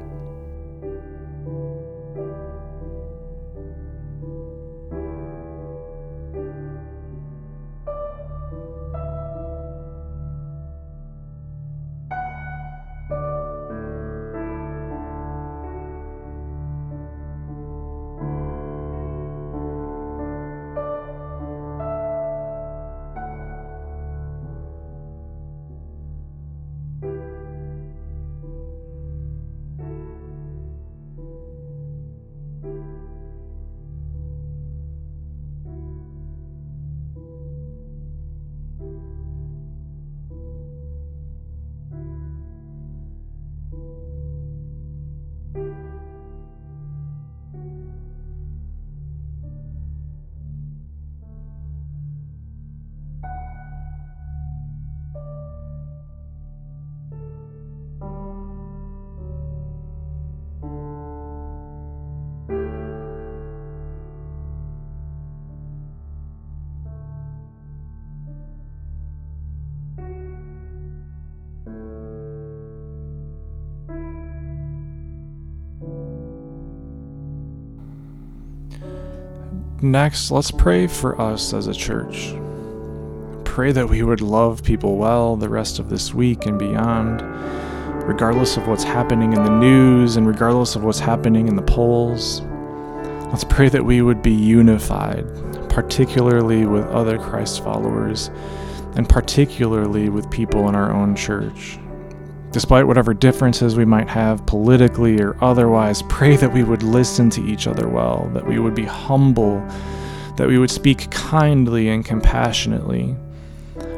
Next, 79.83 80.31
let's 80.31 80.49
pray 80.49 80.87
for 80.87 81.19
us 81.19 81.53
as 81.53 81.67
a 81.67 81.73
church. 81.73 82.33
Pray 83.43 83.73
that 83.73 83.89
we 83.89 84.01
would 84.01 84.21
love 84.21 84.63
people 84.63 84.95
well 84.95 85.35
the 85.35 85.49
rest 85.49 85.77
of 85.77 85.89
this 85.89 86.13
week 86.13 86.45
and 86.45 86.57
beyond, 86.57 87.21
regardless 88.07 88.55
of 88.55 88.65
what's 88.65 88.85
happening 88.85 89.33
in 89.33 89.43
the 89.43 89.49
news 89.49 90.15
and 90.15 90.25
regardless 90.25 90.77
of 90.77 90.85
what's 90.85 90.99
happening 90.99 91.49
in 91.49 91.57
the 91.57 91.61
polls. 91.61 92.39
Let's 93.27 93.43
pray 93.43 93.67
that 93.67 93.83
we 93.83 94.01
would 94.01 94.21
be 94.21 94.31
unified, 94.31 95.27
particularly 95.67 96.65
with 96.65 96.85
other 96.85 97.17
Christ 97.17 97.61
followers, 97.61 98.29
and 98.95 99.09
particularly 99.09 100.07
with 100.07 100.31
people 100.31 100.69
in 100.69 100.75
our 100.75 100.93
own 100.93 101.13
church 101.13 101.77
despite 102.53 102.87
whatever 102.87 103.13
differences 103.13 103.75
we 103.75 103.83
might 103.83 104.07
have 104.07 104.45
politically 104.45 105.19
or 105.19 105.35
otherwise, 105.43 106.01
pray 106.09 106.37
that 106.37 106.53
we 106.53 106.63
would 106.63 106.83
listen 106.83 107.29
to 107.31 107.43
each 107.45 107.67
other 107.67 107.89
well, 107.89 108.29
that 108.33 108.45
we 108.45 108.59
would 108.59 108.75
be 108.75 108.85
humble, 108.85 109.59
that 110.37 110.47
we 110.47 110.57
would 110.57 110.71
speak 110.71 111.09
kindly 111.11 111.89
and 111.89 112.05
compassionately, 112.05 113.15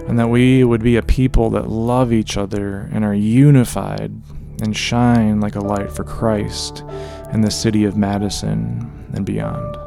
and 0.08 0.18
that 0.18 0.30
we 0.30 0.64
would 0.64 0.82
be 0.82 0.96
a 0.96 1.04
people 1.04 1.50
that 1.52 1.70
love 1.70 2.14
each 2.14 2.38
other 2.38 2.90
and 2.92 3.04
are 3.04 3.14
unified 3.14 4.12
and 4.62 4.76
shine 4.76 5.42
like 5.42 5.56
a 5.56 5.60
light 5.60 5.92
for 5.92 6.04
Christ 6.04 6.84
in 7.34 7.42
the 7.42 7.52
city 7.52 7.84
of 7.84 7.98
Madison 7.98 9.10
and 9.14 9.26
beyond. 9.26 9.85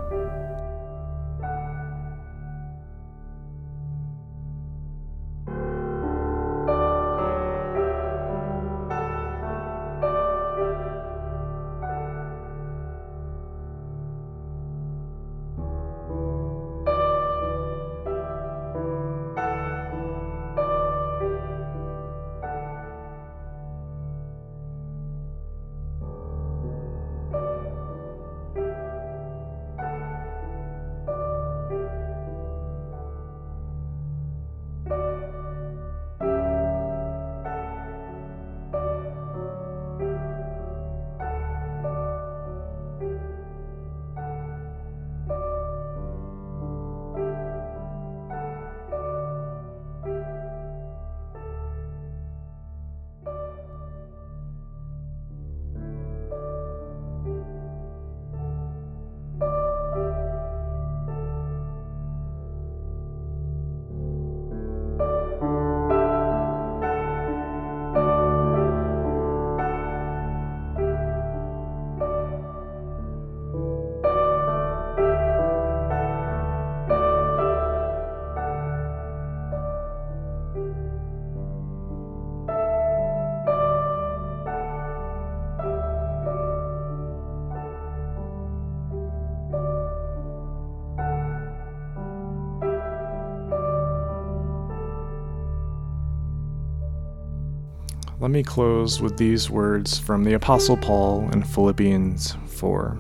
Let 98.28 98.34
me 98.34 98.42
close 98.42 99.00
with 99.00 99.16
these 99.16 99.48
words 99.48 99.98
from 99.98 100.22
the 100.22 100.34
Apostle 100.34 100.76
Paul 100.76 101.30
in 101.32 101.42
Philippians 101.42 102.36
4. 102.48 102.98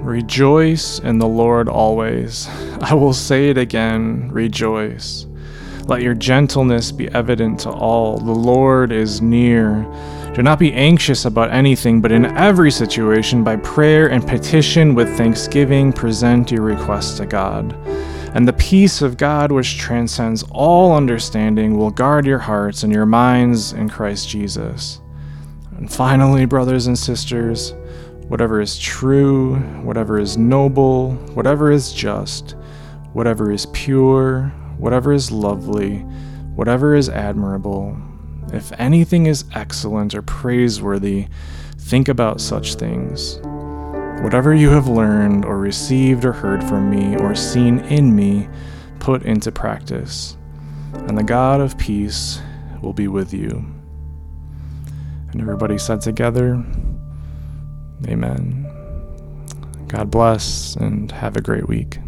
Rejoice 0.00 1.00
in 1.00 1.18
the 1.18 1.28
Lord 1.28 1.68
always. 1.68 2.48
I 2.80 2.94
will 2.94 3.12
say 3.12 3.50
it 3.50 3.58
again, 3.58 4.30
rejoice. 4.32 5.26
Let 5.84 6.00
your 6.00 6.14
gentleness 6.14 6.92
be 6.92 7.08
evident 7.08 7.60
to 7.60 7.70
all. 7.70 8.16
The 8.16 8.32
Lord 8.32 8.90
is 8.90 9.20
near. 9.20 9.82
Do 10.34 10.40
not 10.40 10.58
be 10.58 10.72
anxious 10.72 11.26
about 11.26 11.50
anything, 11.50 12.00
but 12.00 12.10
in 12.10 12.24
every 12.24 12.70
situation, 12.70 13.44
by 13.44 13.56
prayer 13.56 14.10
and 14.10 14.26
petition 14.26 14.94
with 14.94 15.14
thanksgiving, 15.18 15.92
present 15.92 16.50
your 16.50 16.62
requests 16.62 17.18
to 17.18 17.26
God 17.26 17.76
and 18.34 18.48
the 18.48 18.52
peace 18.52 19.00
of 19.00 19.16
God, 19.16 19.52
which 19.52 19.78
transcends 19.78 20.42
all 20.50 20.92
understanding, 20.92 21.78
will 21.78 21.92
guard 21.92 22.26
your 22.26 22.40
hearts 22.40 22.82
and 22.82 22.92
your 22.92 23.06
minds 23.06 23.72
in 23.72 23.88
Christ 23.88 24.28
Jesus. 24.28 25.00
And 25.78 25.90
finally, 25.90 26.44
brothers 26.44 26.88
and 26.88 26.98
sisters, 26.98 27.74
whatever 28.26 28.60
is 28.60 28.76
true, 28.76 29.54
whatever 29.84 30.18
is 30.18 30.36
noble, 30.36 31.12
whatever 31.34 31.70
is 31.70 31.92
just, 31.92 32.56
whatever 33.12 33.52
is 33.52 33.66
pure, 33.66 34.48
whatever 34.78 35.12
is 35.12 35.30
lovely, 35.30 35.98
whatever 36.56 36.96
is 36.96 37.08
admirable, 37.08 37.96
if 38.52 38.72
anything 38.78 39.26
is 39.26 39.44
excellent 39.54 40.12
or 40.12 40.22
praiseworthy, 40.22 41.28
think 41.78 42.08
about 42.08 42.40
such 42.40 42.74
things. 42.74 43.38
Whatever 44.24 44.54
you 44.54 44.70
have 44.70 44.88
learned 44.88 45.44
or 45.44 45.58
received 45.58 46.24
or 46.24 46.32
heard 46.32 46.64
from 46.64 46.88
me 46.88 47.14
or 47.18 47.34
seen 47.34 47.80
in 47.80 48.16
me, 48.16 48.48
put 48.98 49.22
into 49.22 49.52
practice, 49.52 50.38
and 50.94 51.18
the 51.18 51.22
God 51.22 51.60
of 51.60 51.76
peace 51.76 52.40
will 52.80 52.94
be 52.94 53.06
with 53.06 53.34
you. 53.34 53.66
And 55.30 55.42
everybody 55.42 55.76
said 55.76 56.00
together, 56.00 56.54
Amen. 58.08 58.66
God 59.88 60.10
bless 60.10 60.74
and 60.74 61.12
have 61.12 61.36
a 61.36 61.42
great 61.42 61.68
week. 61.68 61.98